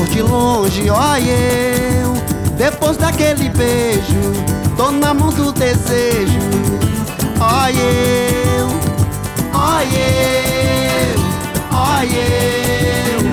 De 0.07 0.23
longe, 0.23 0.89
ó 0.91 1.17
eu. 1.17 2.15
Depois 2.57 2.97
daquele 2.97 3.51
beijo 3.51 4.57
Tô 4.77 4.91
na 4.91 5.15
mão 5.15 5.31
do 5.31 5.53
desejo. 5.53 6.39
Ó 7.41 7.69
eu, 7.69 8.69
ó 9.55 9.81
eu. 9.81 10.47
Ó 11.73 12.03
eu, 12.03 13.33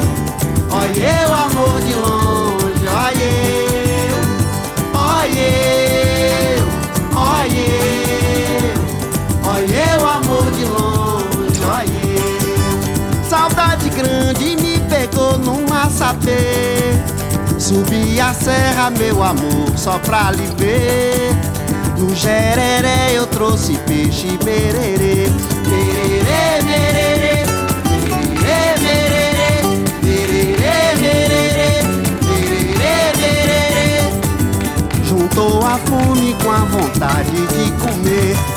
ó 0.71 0.84
eu 0.86 1.34
amor 1.34 1.82
de 1.82 1.93
longe 1.93 2.88
Ó 2.88 3.07
eu, 3.19 4.17
ó 4.93 5.24
eu, 5.26 5.82
Subi 17.59 18.19
a 18.19 18.33
serra, 18.33 18.89
meu 18.89 19.23
amor, 19.23 19.71
só 19.77 19.97
pra 19.99 20.31
lhe 20.31 20.47
ver. 20.57 21.31
No 21.97 22.13
gereré 22.15 23.13
eu 23.13 23.25
trouxe 23.27 23.77
peixe 23.87 24.37
Mererê, 25.69 26.55
mererê. 26.65 27.45
Mererê, 30.03 30.95
mererê. 30.99 31.53
Juntou 35.03 35.65
a 35.65 35.77
fome 35.77 36.35
com 36.43 36.51
a 36.51 36.65
vontade 36.65 37.31
de 37.31 37.71
comer 37.81 38.53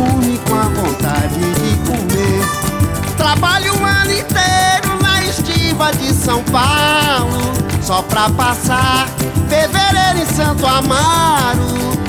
fome 0.00 0.38
com 0.48 0.54
a 0.54 0.62
vontade 0.62 1.38
de 1.38 1.76
comer. 1.86 3.16
Trabalho 3.18 3.74
o 3.74 3.84
ano 3.84 4.12
inteiro 4.12 5.02
na 5.02 5.22
estiva 5.24 5.92
de 5.92 6.12
São 6.14 6.42
Paulo 6.44 7.52
Só 7.82 8.00
pra 8.02 8.30
passar 8.30 9.06
fevereiro 9.48 10.20
em 10.22 10.34
Santo 10.34 10.66
Amaro. 10.66 11.60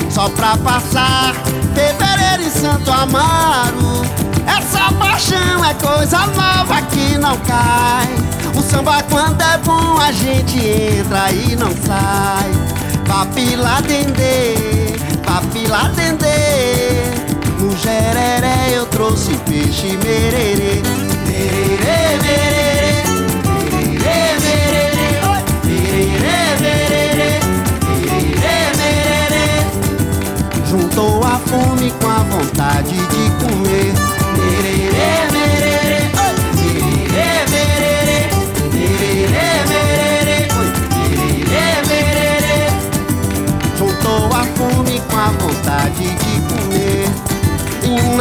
Só 0.10 0.30
pra 0.30 0.56
passar 0.58 1.34
fevereiro 1.76 2.44
em 2.44 2.50
Santo 2.50 2.90
Amaro. 2.92 4.02
Essa 4.48 4.92
paixão 4.94 5.66
é 5.66 5.74
coisa 5.74 6.20
nova 6.28 6.82
que 6.84 7.18
não 7.18 7.38
cai. 7.40 8.08
O 8.56 8.62
samba 8.62 9.04
quando 9.04 9.42
é 9.42 9.58
bom 9.60 9.98
a 9.98 10.12
gente 10.12 10.60
entra 10.60 11.32
e 11.32 11.56
não 11.56 11.72
sai. 11.86 12.52
Papila 13.06 13.82
dendê, 13.82 14.96
papila 15.26 15.90
dendê 15.96 17.31
No 17.72 17.78
gereré 17.78 18.76
eu 18.76 18.86
trouxe 18.88 19.34
peixe 19.50 19.98
mererê. 20.04 20.82
Mererê, 21.26 22.18
mererê! 22.22 22.92
Mererê, 23.98 24.58
mererê. 26.68 27.40
Mererê, 28.04 28.60
mererê. 28.76 29.52
Juntou 30.70 31.24
a 31.24 31.40
fome 31.40 31.92
com 32.02 32.10
a 32.10 32.24
vontade 32.24 32.94
de 32.94 33.32
comer 33.40 34.11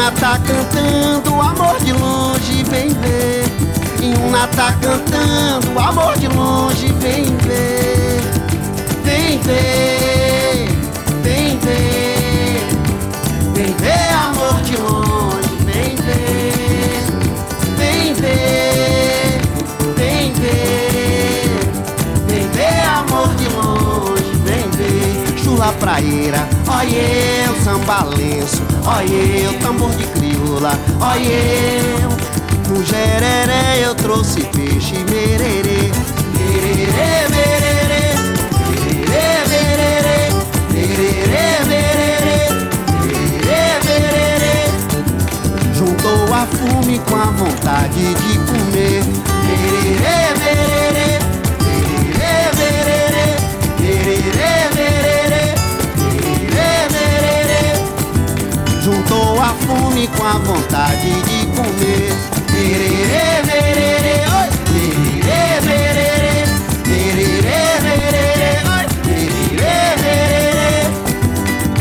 Ina 0.00 0.12
tá 0.12 0.38
cantando, 0.38 1.42
amor 1.42 1.78
de 1.80 1.92
longe, 1.92 2.64
vem 2.70 2.88
ver. 2.88 3.44
Ina 4.00 4.46
tá 4.46 4.72
cantando, 4.80 5.78
amor 5.78 6.16
de 6.16 6.26
longe, 6.26 6.86
vem 6.92 7.26
ver. 7.36 8.22
Vem 9.04 9.38
ver, 9.40 10.68
vem 11.22 11.58
ver. 11.58 12.66
Vem 13.54 13.74
ver, 13.74 14.14
amor 14.24 14.62
de 14.62 14.76
longe, 14.78 15.54
vem 15.66 15.94
ver. 15.96 17.04
Vem 17.76 18.14
ver, 18.14 19.42
vem 19.98 20.32
ver. 20.32 21.60
Vem 22.26 22.48
ver, 22.48 22.86
amor 22.86 23.34
de 23.34 23.48
longe, 23.50 24.32
vem 24.46 24.70
ver. 24.70 25.38
Chula 25.44 25.74
praeira, 25.74 26.48
olha 26.66 26.96
eu, 26.96 27.54
samba 27.62 28.04
lenço 28.04 28.69
Olha 28.84 29.12
eu, 29.12 29.52
tambor 29.60 29.90
de 29.90 30.04
crioula. 30.04 30.78
Olha 31.00 31.20
eu, 31.22 32.10
no 32.68 32.84
gereré 32.84 33.80
eu 33.82 33.94
trouxe 33.94 34.42
peixe 34.44 34.94
mererê 35.10 35.90
Mererê, 36.34 37.28
mererê 37.30 38.04
Mererê, 39.08 39.50
mererê 39.50 40.20
Mererê, 40.72 41.50
mererê 41.66 42.40
Mererê, 43.84 44.64
Juntou 45.74 46.34
a 46.34 46.46
fome 46.46 46.98
com 47.00 47.16
a 47.16 47.26
vontade 47.32 48.14
de 48.14 48.38
comer. 48.46 49.02
Mererê 49.46 50.20
Mererê, 50.38 50.89
fome 59.70 60.08
com 60.08 60.24
a 60.24 60.32
vontade 60.38 61.10
de 61.22 61.46
comer 61.54 62.10
Mererê, 62.52 63.26
mererê 63.46 64.16
Oi! 64.38 64.48
Mererê, 64.72 65.60
mererê 65.66 66.38
Mererê, 66.86 67.62
mererê 67.84 68.52
Oi! 68.74 68.84
Mererê, 69.06 69.78
mererê 70.02 70.78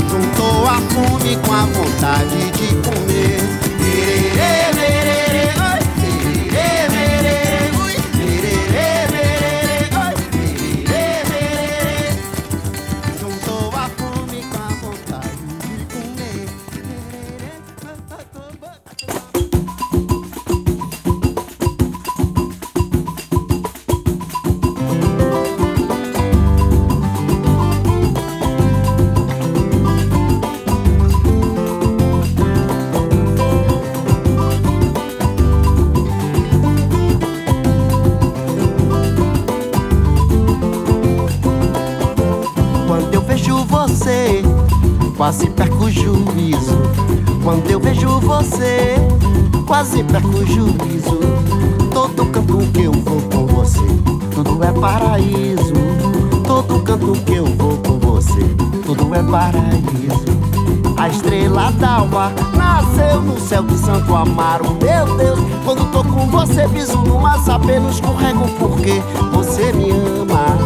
Juntou 0.09 0.59
a 0.67 0.77
fome 0.93 1.33
com 1.37 1.53
a 1.53 1.65
vontade 1.65 2.41
de 2.51 2.58
quase 45.19 45.49
perco 45.49 45.83
o 45.83 45.91
juízo. 45.91 46.79
Quando 47.43 47.69
eu 47.69 47.77
vejo 47.77 48.21
você, 48.21 48.95
quase 49.67 50.01
perco 50.01 50.29
o 50.29 50.45
juízo. 50.45 51.19
Todo 51.93 52.25
canto 52.27 52.59
que 52.71 52.83
eu 52.83 52.93
vou 52.93 53.21
com 53.23 53.45
você, 53.47 53.81
tudo 54.33 54.63
é 54.63 54.71
paraíso. 54.71 55.73
Todo 56.49 56.79
canto 56.81 57.11
que 57.27 57.35
eu 57.35 57.45
vou 57.45 57.77
com 57.77 57.99
você, 57.99 58.43
tudo 58.83 59.13
é 59.13 59.21
paraíso. 59.21 60.25
A 60.97 61.07
estrela 61.07 61.71
d'alva 61.73 62.31
nasceu 62.57 63.21
no 63.21 63.39
céu 63.39 63.61
de 63.61 63.77
Santo 63.77 64.15
Amaro. 64.15 64.65
Meu 64.81 65.15
Deus, 65.15 65.39
quando 65.63 65.85
tô 65.91 66.03
com 66.03 66.25
você, 66.25 66.67
piso 66.69 66.97
numa 67.01 67.37
sapê, 67.43 67.77
escorrego 67.91 68.47
porque 68.57 68.99
você 69.31 69.71
me 69.73 69.91
ama. 69.91 70.57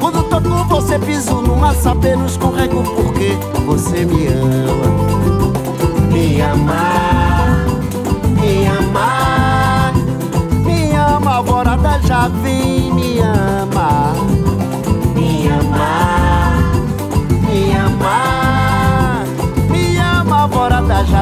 Quando 0.00 0.22
tô 0.22 0.40
com 0.40 0.64
você, 0.68 0.98
piso 0.98 1.42
numa 1.42 1.74
sapê, 1.74 2.16
escorrego 2.24 2.82
porque 2.82 3.36
você 3.66 4.06
me 4.06 4.26
ama. 4.26 5.10
Me 6.10 6.40
amar, 6.40 7.66
me 8.40 8.66
amar, 8.66 9.92
me 10.64 10.96
ama, 10.96 11.34
alvorada 11.34 12.00
já 12.06 12.28
vem, 12.42 12.90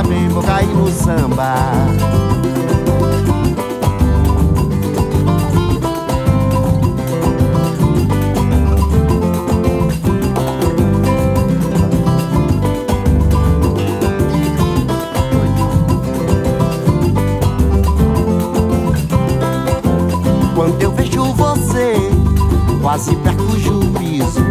vem, 0.02 0.28
vou 0.28 0.42
cair 0.42 0.68
no 0.68 0.88
samba. 0.90 1.54
Quando 20.54 20.82
eu 20.82 20.92
vejo 20.92 21.24
você, 21.34 21.94
quase 22.82 23.16
perco 23.16 23.42
o 23.42 23.58
juízo. 23.58 24.44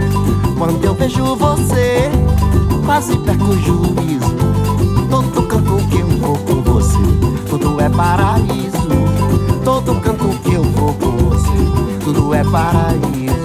Quando 0.58 0.84
eu 0.84 0.94
vejo 0.94 1.36
você, 1.36 2.10
quase 2.86 3.18
perco 3.18 3.46
o 3.46 3.62
juízo. 3.62 4.57
Vou 6.28 6.38
com 6.40 6.62
você, 6.62 6.98
tudo 7.50 7.80
é 7.80 7.88
paraíso. 7.88 8.78
Todo 9.64 9.96
canto 10.02 10.28
que 10.44 10.56
eu 10.56 10.64
vou 10.64 10.94
com 10.96 11.12
você, 11.12 12.04
tudo 12.04 12.34
é 12.34 12.44
paraíso. 12.44 13.38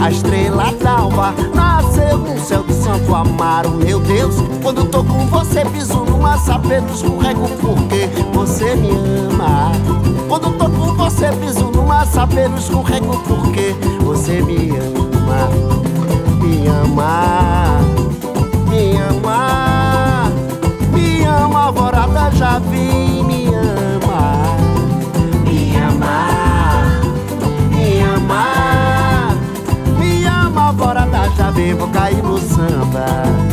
A 0.00 0.10
estrela 0.10 0.72
d'alva 0.82 1.32
nasceu 1.54 2.18
no 2.18 2.36
céu 2.40 2.64
de 2.64 2.72
Santo 2.74 3.14
Amaro, 3.14 3.70
meu 3.70 4.00
Deus. 4.00 4.34
Quando 4.60 4.86
tô 4.86 5.04
com 5.04 5.26
você, 5.26 5.64
piso 5.66 6.04
numa 6.04 6.36
sapê, 6.38 6.82
escorrego 6.92 7.48
porque 7.60 8.08
você 8.32 8.74
me 8.74 8.90
ama. 8.90 9.70
Quando 10.28 10.50
tô 10.58 10.68
com 10.68 10.94
você, 10.96 11.30
piso 11.32 11.70
numa 11.70 12.04
sapê, 12.06 12.48
escorrego 12.58 13.22
porque 13.28 13.76
você 14.00 14.42
me 14.42 14.70
ama. 14.70 15.48
Me 16.42 16.66
ama, 16.66 17.59
ama, 21.50 21.66
alvorada 21.66 22.30
já 22.30 22.58
vi, 22.58 23.22
me 23.24 23.46
ama. 23.48 24.56
Me 25.44 25.76
ama, 25.76 26.16
me 27.70 28.02
ama, 28.02 29.34
me 29.98 30.26
ama, 30.26 30.68
alvorada 30.68 31.28
já 31.36 31.50
vi, 31.50 31.74
vou 31.74 31.88
cair 31.88 32.22
no 32.22 32.38
samba. 32.38 33.49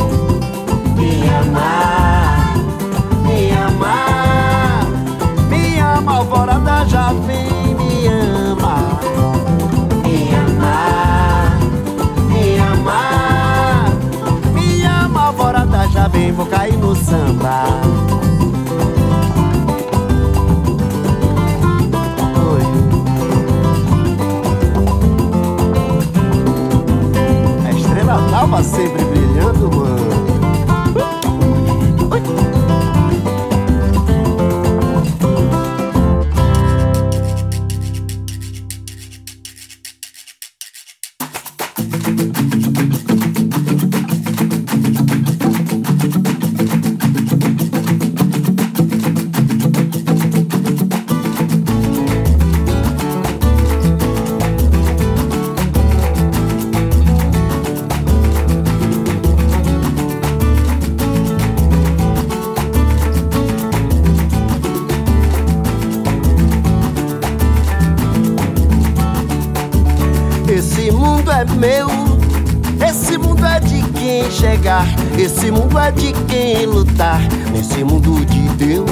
Esse 75.17 75.51
mundo 75.51 75.77
é 75.79 75.91
de 75.91 76.13
quem 76.27 76.65
lutar, 76.65 77.19
nesse 77.51 77.83
mundo 77.83 78.23
de 78.25 78.47
Deus. 78.49 78.89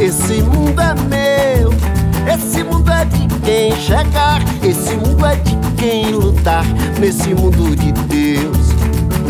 Esse 0.00 0.42
mundo 0.42 0.80
é 0.80 0.94
meu, 1.08 1.72
esse 2.32 2.62
mundo 2.64 2.90
é 2.90 3.04
de 3.04 3.26
quem 3.40 3.76
chegar, 3.76 4.40
esse 4.62 4.94
mundo 4.96 5.26
é 5.26 5.36
de 5.36 5.56
quem 5.76 6.10
lutar, 6.12 6.64
nesse 6.98 7.34
mundo 7.34 7.76
de 7.76 7.92
Deus. 7.92 8.68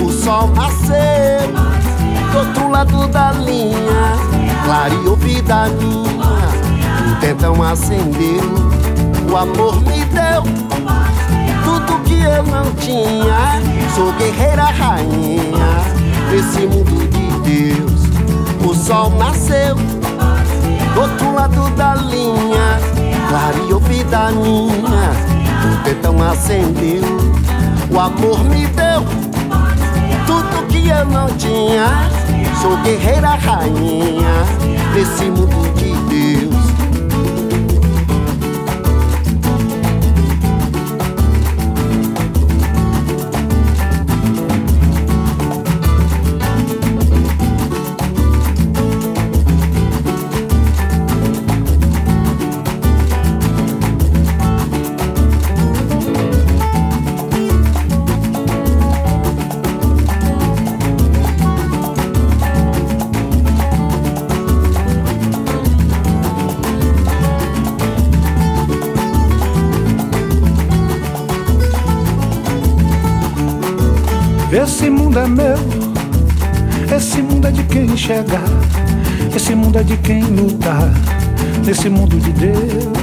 O 0.03 0.11
sol 0.11 0.49
nasceu 0.49 1.53
do 2.33 2.39
outro 2.39 2.69
lado 2.69 3.09
da 3.09 3.33
linha, 3.33 4.17
clareou 4.65 5.17
vida 5.17 5.69
minha, 5.69 7.13
o 7.13 7.21
tentão 7.21 7.63
acendeu, 7.63 8.55
o 9.31 9.37
amor 9.37 9.81
me 9.83 10.05
deu 10.07 10.43
tudo 11.65 11.99
que 12.05 12.21
eu 12.21 12.43
não 12.43 12.75
tinha. 12.75 13.74
Sou 13.95 14.13
guerreira 14.15 14.65
rainha 14.65 15.45
desse 16.29 16.67
mundo 16.67 17.09
de 17.11 17.75
Deus. 17.75 18.03
O 18.69 18.75
sol 18.75 19.11
nasceu 19.11 19.77
do 20.95 21.01
outro 21.01 21.33
lado 21.33 21.71
da 21.77 21.95
linha, 21.95 22.81
clareou 23.29 23.79
vida 23.79 24.33
minha. 24.33 25.13
O 25.73 25.85
tentão 25.85 26.21
acendeu, 26.21 27.05
o 27.89 28.01
amor 28.01 28.43
me 28.45 28.67
deu 28.67 29.05
tudo 30.27 30.67
que 30.67 30.89
eu 30.89 31.05
não 31.05 31.29
tinha. 31.37 31.87
Sou 32.61 32.77
guerreira 32.79 33.37
rainha 33.37 34.45
desse 34.93 35.27
mundo 35.27 35.73
de 35.75 35.94
de 79.95 79.99
quem 79.99 80.25
nesse 81.65 81.89
mundo 81.89 82.19
de 82.19 82.33
Deus, 82.33 82.99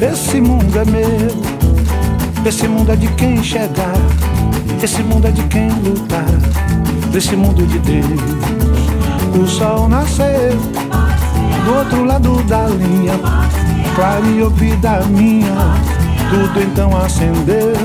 esse 0.00 0.40
mundo 0.40 0.76
é 0.76 0.84
meu, 0.84 2.44
esse 2.44 2.66
mundo 2.66 2.90
é 2.90 2.96
de 2.96 3.06
quem 3.14 3.34
enxergar, 3.36 3.94
esse 4.82 5.02
mundo 5.04 5.28
é 5.28 5.30
de 5.30 5.42
quem 5.44 5.70
lutar, 5.70 6.24
nesse 7.12 7.36
mundo 7.36 7.64
de 7.64 7.78
Deus. 7.78 9.40
O 9.40 9.46
sol 9.46 9.88
nasceu 9.88 10.58
do 11.64 11.74
outro 11.78 12.04
lado 12.04 12.42
da 12.44 12.66
linha, 12.66 13.14
clareou 13.94 14.50
vida 14.50 15.02
minha, 15.10 15.54
tudo 16.28 16.60
então 16.60 16.96
acendeu, 16.96 17.76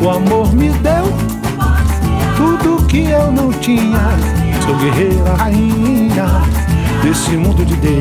o 0.00 0.10
amor 0.10 0.52
me 0.52 0.70
deu 0.70 1.04
tudo 2.36 2.84
que 2.86 3.04
eu 3.04 3.30
não 3.30 3.52
tinha. 3.52 4.00
Sou 4.64 4.74
guerreira, 4.78 5.34
rainha 5.36 6.55
desse 7.02 7.36
mundo 7.36 7.64
de 7.64 7.76
Deus. 7.76 7.96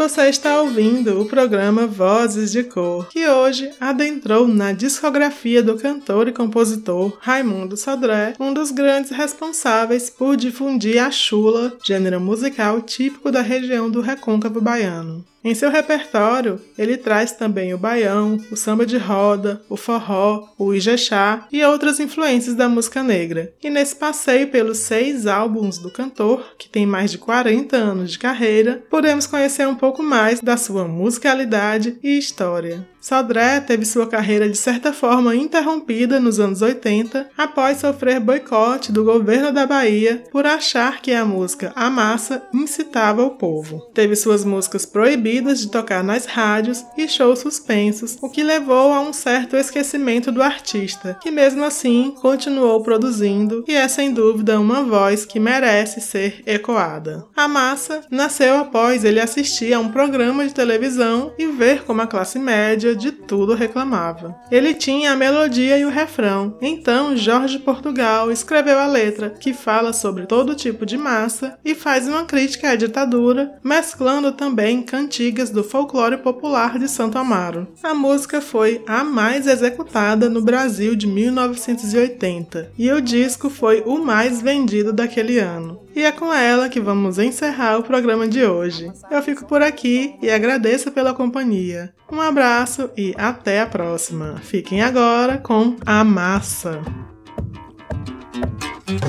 Você 0.00 0.30
está 0.30 0.62
ouvindo 0.62 1.20
o 1.20 1.26
programa 1.26 1.86
Vozes 1.86 2.50
de 2.50 2.64
Cor, 2.64 3.06
que 3.08 3.28
hoje 3.28 3.70
adentrou 3.78 4.48
na 4.48 4.72
discografia 4.72 5.62
do 5.62 5.76
cantor 5.76 6.26
e 6.26 6.32
compositor 6.32 7.18
Raimundo 7.20 7.76
Sodré, 7.76 8.32
um 8.40 8.54
dos 8.54 8.70
grandes 8.70 9.10
responsáveis 9.10 10.08
por 10.08 10.38
difundir 10.38 11.04
a 11.04 11.10
chula, 11.10 11.76
gênero 11.84 12.18
musical 12.18 12.80
típico 12.80 13.30
da 13.30 13.42
região 13.42 13.90
do 13.90 14.00
Recôncavo 14.00 14.58
Baiano. 14.58 15.22
Em 15.42 15.54
seu 15.54 15.70
repertório, 15.70 16.60
ele 16.76 16.98
traz 16.98 17.32
também 17.32 17.72
o 17.72 17.78
baião, 17.78 18.38
o 18.50 18.56
samba 18.56 18.84
de 18.84 18.98
roda, 18.98 19.62
o 19.70 19.76
forró, 19.76 20.48
o 20.58 20.74
ijexá 20.74 21.46
e 21.50 21.64
outras 21.64 21.98
influências 21.98 22.54
da 22.54 22.68
música 22.68 23.02
negra. 23.02 23.52
E 23.62 23.70
nesse 23.70 23.96
passeio 23.96 24.48
pelos 24.48 24.78
seis 24.78 25.26
álbuns 25.26 25.78
do 25.78 25.90
cantor, 25.90 26.44
que 26.58 26.68
tem 26.68 26.84
mais 26.84 27.10
de 27.10 27.16
40 27.16 27.74
anos 27.74 28.10
de 28.12 28.18
carreira, 28.18 28.84
podemos 28.90 29.26
conhecer 29.26 29.66
um 29.66 29.74
pouco 29.74 30.02
mais 30.02 30.40
da 30.40 30.58
sua 30.58 30.86
musicalidade 30.86 31.96
e 32.02 32.18
história. 32.18 32.86
Sodré 33.00 33.60
teve 33.60 33.86
sua 33.86 34.06
carreira 34.06 34.48
de 34.48 34.58
certa 34.58 34.92
forma 34.92 35.34
interrompida 35.34 36.20
nos 36.20 36.38
anos 36.38 36.60
80 36.60 37.30
após 37.36 37.78
sofrer 37.78 38.20
boicote 38.20 38.92
do 38.92 39.02
governo 39.02 39.50
da 39.50 39.66
Bahia 39.66 40.22
por 40.30 40.44
achar 40.44 41.00
que 41.00 41.12
a 41.12 41.24
música 41.24 41.72
A 41.74 41.88
Massa 41.88 42.42
incitava 42.52 43.22
o 43.22 43.30
povo. 43.30 43.80
Teve 43.94 44.14
suas 44.14 44.44
músicas 44.44 44.84
proibidas 44.84 45.60
de 45.60 45.70
tocar 45.70 46.04
nas 46.04 46.26
rádios 46.26 46.84
e 46.96 47.08
shows 47.08 47.38
suspensos, 47.38 48.18
o 48.20 48.28
que 48.28 48.42
levou 48.42 48.92
a 48.92 49.00
um 49.00 49.14
certo 49.14 49.56
esquecimento 49.56 50.30
do 50.30 50.42
artista, 50.42 51.16
que 51.22 51.30
mesmo 51.30 51.64
assim 51.64 52.14
continuou 52.20 52.82
produzindo 52.82 53.64
e 53.66 53.74
é 53.74 53.88
sem 53.88 54.12
dúvida 54.12 54.60
uma 54.60 54.82
voz 54.82 55.24
que 55.24 55.40
merece 55.40 56.00
ser 56.02 56.42
ecoada. 56.44 57.24
A 57.34 57.48
Massa 57.48 58.02
nasceu 58.10 58.58
após 58.58 59.04
ele 59.04 59.20
assistir 59.20 59.72
a 59.72 59.80
um 59.80 59.90
programa 59.90 60.46
de 60.46 60.52
televisão 60.52 61.32
e 61.38 61.46
ver 61.46 61.84
como 61.84 62.02
a 62.02 62.06
classe 62.06 62.38
média 62.38 62.89
de 62.94 63.12
tudo 63.12 63.54
reclamava. 63.54 64.36
Ele 64.50 64.74
tinha 64.74 65.12
a 65.12 65.16
melodia 65.16 65.78
e 65.78 65.84
o 65.84 65.90
refrão, 65.90 66.56
então 66.60 67.16
Jorge 67.16 67.58
Portugal 67.58 68.30
escreveu 68.30 68.78
a 68.78 68.86
letra, 68.86 69.30
que 69.30 69.52
fala 69.52 69.92
sobre 69.92 70.26
todo 70.26 70.54
tipo 70.54 70.84
de 70.84 70.96
massa 70.96 71.58
e 71.64 71.74
faz 71.74 72.08
uma 72.08 72.24
crítica 72.24 72.70
à 72.70 72.76
ditadura, 72.76 73.54
mesclando 73.62 74.32
também 74.32 74.82
cantigas 74.82 75.50
do 75.50 75.62
folclore 75.62 76.18
popular 76.18 76.78
de 76.78 76.88
Santo 76.88 77.18
Amaro. 77.18 77.68
A 77.82 77.94
música 77.94 78.40
foi 78.40 78.82
a 78.86 79.04
mais 79.04 79.46
executada 79.46 80.28
no 80.28 80.42
Brasil 80.42 80.94
de 80.94 81.06
1980 81.06 82.72
e 82.78 82.90
o 82.92 83.00
disco 83.00 83.50
foi 83.50 83.82
o 83.86 83.98
mais 83.98 84.40
vendido 84.40 84.92
daquele 84.92 85.38
ano. 85.38 85.80
E 85.94 86.02
é 86.04 86.12
com 86.12 86.32
ela 86.32 86.68
que 86.68 86.80
vamos 86.80 87.18
encerrar 87.18 87.78
o 87.78 87.82
programa 87.82 88.26
de 88.28 88.44
hoje. 88.44 88.90
Eu 89.10 89.22
fico 89.22 89.44
por 89.44 89.60
aqui 89.60 90.14
e 90.22 90.30
agradeço 90.30 90.92
pela 90.92 91.12
companhia. 91.12 91.92
Um 92.10 92.20
abraço 92.20 92.79
e 92.96 93.14
até 93.18 93.60
a 93.60 93.66
próxima. 93.66 94.36
Fiquem 94.42 94.82
agora 94.82 95.36
com 95.38 95.76
a 95.84 96.04
massa. 96.04 96.80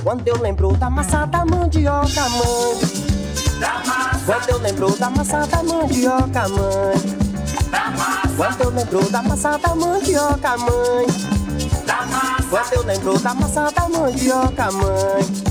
Quando 0.03 0.28
eu 0.28 0.39
lembro 0.41 0.76
da 0.78 0.89
massa 0.89 1.26
da 1.26 1.45
mandioca, 1.45 2.30
mãe. 2.30 3.01
Da. 3.59 3.82
Quando 4.26 4.49
eu 4.49 4.57
lembro 4.57 4.97
da 4.97 5.09
massa 5.09 5.45
da 5.47 5.63
mandioca, 5.63 6.49
mãe. 6.49 7.22
Da. 7.69 8.22
Quando 8.36 8.61
eu 8.61 8.69
lembro 8.72 9.09
da 9.09 9.22
massa 9.22 9.57
da 9.57 9.76
mandioca, 9.76 10.57
mãe. 10.57 11.07
Da. 11.86 12.07
Quando 12.49 12.74
eu 12.74 12.84
lembro 12.84 13.19
da 13.19 13.34
massa 13.34 13.72
da 13.72 13.89
mandioca, 13.89 14.72
mãe. 14.72 15.50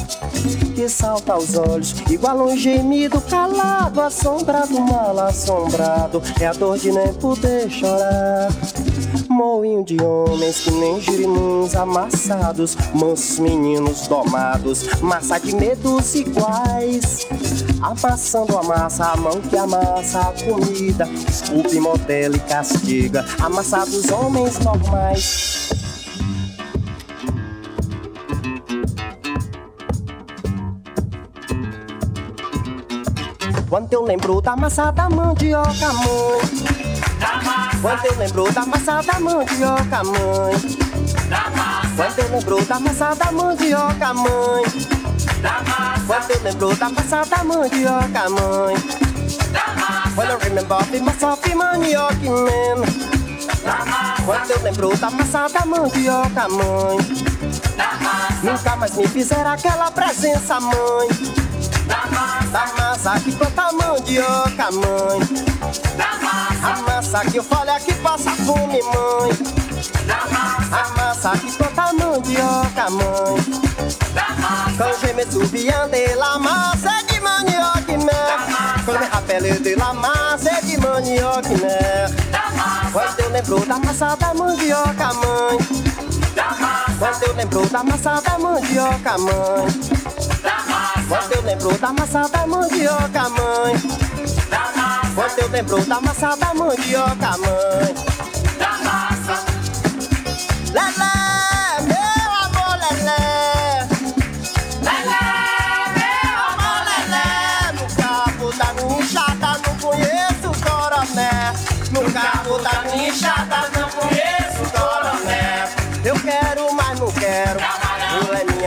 que 0.75 0.89
salta 0.89 1.33
aos 1.33 1.55
olhos, 1.55 1.95
igual 2.09 2.47
um 2.47 2.57
gemido 2.57 3.21
calado, 3.21 4.01
assombrado, 4.01 4.79
mal 4.79 5.19
assombrado, 5.19 6.21
é 6.39 6.47
a 6.47 6.53
dor 6.53 6.77
de 6.77 6.91
nem 6.91 7.13
poder 7.13 7.69
chorar. 7.69 8.49
Moinho 9.29 9.83
de 9.83 10.01
homens 10.01 10.59
que 10.59 10.71
nem 10.71 10.99
girimuns 11.01 11.75
amassados, 11.75 12.75
mansos 12.93 13.39
meninos 13.39 14.07
domados, 14.07 14.87
massa 15.01 15.39
de 15.39 15.55
medos 15.55 16.15
iguais. 16.15 17.27
Amassando 17.81 18.57
a 18.57 18.63
massa, 18.63 19.05
a 19.05 19.15
mão 19.17 19.41
que 19.41 19.57
amassa 19.57 20.19
a 20.19 20.33
comida, 20.43 21.05
desculpe, 21.05 21.79
modela 21.79 22.35
e 22.35 22.39
castiga, 22.39 23.25
amassados 23.39 24.09
homens 24.11 24.59
normais. 24.59 25.90
Quando 33.71 33.93
eu 33.93 34.03
lembro 34.03 34.41
da 34.41 34.53
massa 34.53 34.91
da 34.91 35.09
mandioca, 35.09 35.93
mãe. 35.93 36.41
Quando 37.81 38.05
eu 38.05 38.17
lembro 38.17 38.51
da 38.51 38.65
massa 38.65 39.01
da 39.01 39.17
mandioca, 39.17 40.03
mãe. 40.03 40.55
Quando 41.95 42.19
eu 42.19 42.31
lembro 42.31 42.65
da 42.65 42.79
massa 42.81 43.15
da 43.15 43.31
mandioca, 43.31 44.13
mãe. 44.13 44.63
Quando 46.05 46.31
eu 46.31 46.43
lembro 46.43 46.75
da 46.75 46.89
massa 46.89 47.23
da 47.23 47.43
mandioca, 47.45 48.29
mãe. 48.29 48.75
When 50.17 50.27
I 50.27 50.37
remember 50.43 50.75
of 50.75 51.01
myself, 51.01 51.55
manioca, 51.55 52.29
man. 52.29 52.83
Quando 54.25 54.51
eu 54.51 54.63
lembro 54.63 54.97
da 54.97 55.09
massa 55.11 55.47
da 55.47 55.65
mandioca, 55.65 56.49
mãe. 56.49 56.97
Nunca 58.43 58.75
mais 58.75 58.97
me 58.97 59.07
fizeram 59.07 59.51
aquela 59.51 59.89
presença, 59.91 60.59
mãe. 60.59 61.07
Da 62.51 62.67
massa 62.77 63.19
que 63.19 63.31
mandioca, 64.11 64.71
mãe. 64.71 65.19
Da 65.97 66.17
massa. 66.21 66.67
A 66.67 66.81
massa 66.81 67.19
que 67.31 67.37
eu 67.37 67.43
falo 67.43 67.69
é 67.69 67.79
que 67.79 67.93
passa 67.95 68.31
fome, 68.31 68.81
mãe. 68.83 69.31
Da 70.05 70.25
massa. 70.29 70.75
A 70.75 70.89
massa 70.89 71.29
massa 71.29 71.37
que 71.37 71.51
planta 71.53 71.93
mandioca, 71.93 72.89
mãe. 72.89 73.71
Quand 74.77 75.07
je 75.07 75.13
me 75.13 75.31
souviens 75.31 75.87
de 75.87 76.15
la 76.17 76.37
massa 76.39 77.03
de 77.07 77.19
manioca, 77.19 77.97
mère. 78.05 78.83
Quand 78.85 78.93
je 78.93 78.99
me 78.99 79.11
rappelle 79.11 79.61
de 79.61 79.75
la 79.75 79.93
massa 79.93 80.61
de 80.61 80.77
manioca, 80.77 81.49
mère. 81.49 82.09
Quando 82.91 83.19
eu 83.19 83.29
lembro 83.29 83.65
da 83.65 83.79
massa 83.79 84.15
da 84.15 84.33
mandioca, 84.33 85.13
mãe. 85.13 86.20
Quando 86.99 87.23
eu 87.23 87.33
lembro 87.35 87.65
da 87.67 87.83
massa 87.83 88.21
da 88.21 88.39
mandioca, 88.39 89.17
mãe. 89.17 89.67
Quando 91.07 91.31
eu 91.33 91.41
lembro 91.41 91.77
da 91.77 91.93
massa 91.93 92.27
da 92.29 92.47
mandioca, 92.47 93.29
mãe. 93.29 93.75
Quando 95.15 95.39
eu 95.39 95.47
lembro 95.49 95.85
da 95.85 96.01
massa 96.01 96.35
da 96.35 96.53
mandioca, 96.53 97.37
mãe. 97.37 97.95
Da 98.57 98.71
massa. 98.83 99.45
Lelé, 100.71 101.20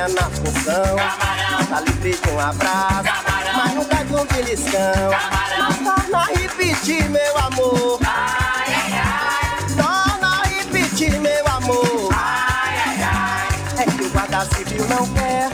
Probleminha 0.05 0.09
na 0.09 0.31
função. 0.31 0.97
Tá 1.69 1.81
livre 1.81 2.13
de 2.13 2.31
um 2.31 2.41
abraço. 2.41 3.05
Mas 3.57 3.75
nunca 3.75 4.05
de 4.05 4.15
um 4.15 4.25
beliscão. 4.27 5.11
Torna 5.85 6.19
a 6.19 6.27
repetir, 6.27 7.09
meu 7.09 7.39
amor. 7.39 7.99
Torna 9.77 10.43
a 10.43 10.47
repetir, 10.47 11.19
meu 11.21 11.47
amor. 11.47 12.11
É 13.79 13.85
que 13.85 14.03
o 14.03 14.11
guarda 14.11 14.45
civil 14.55 14.87
não 14.89 15.07
quer 15.15 15.54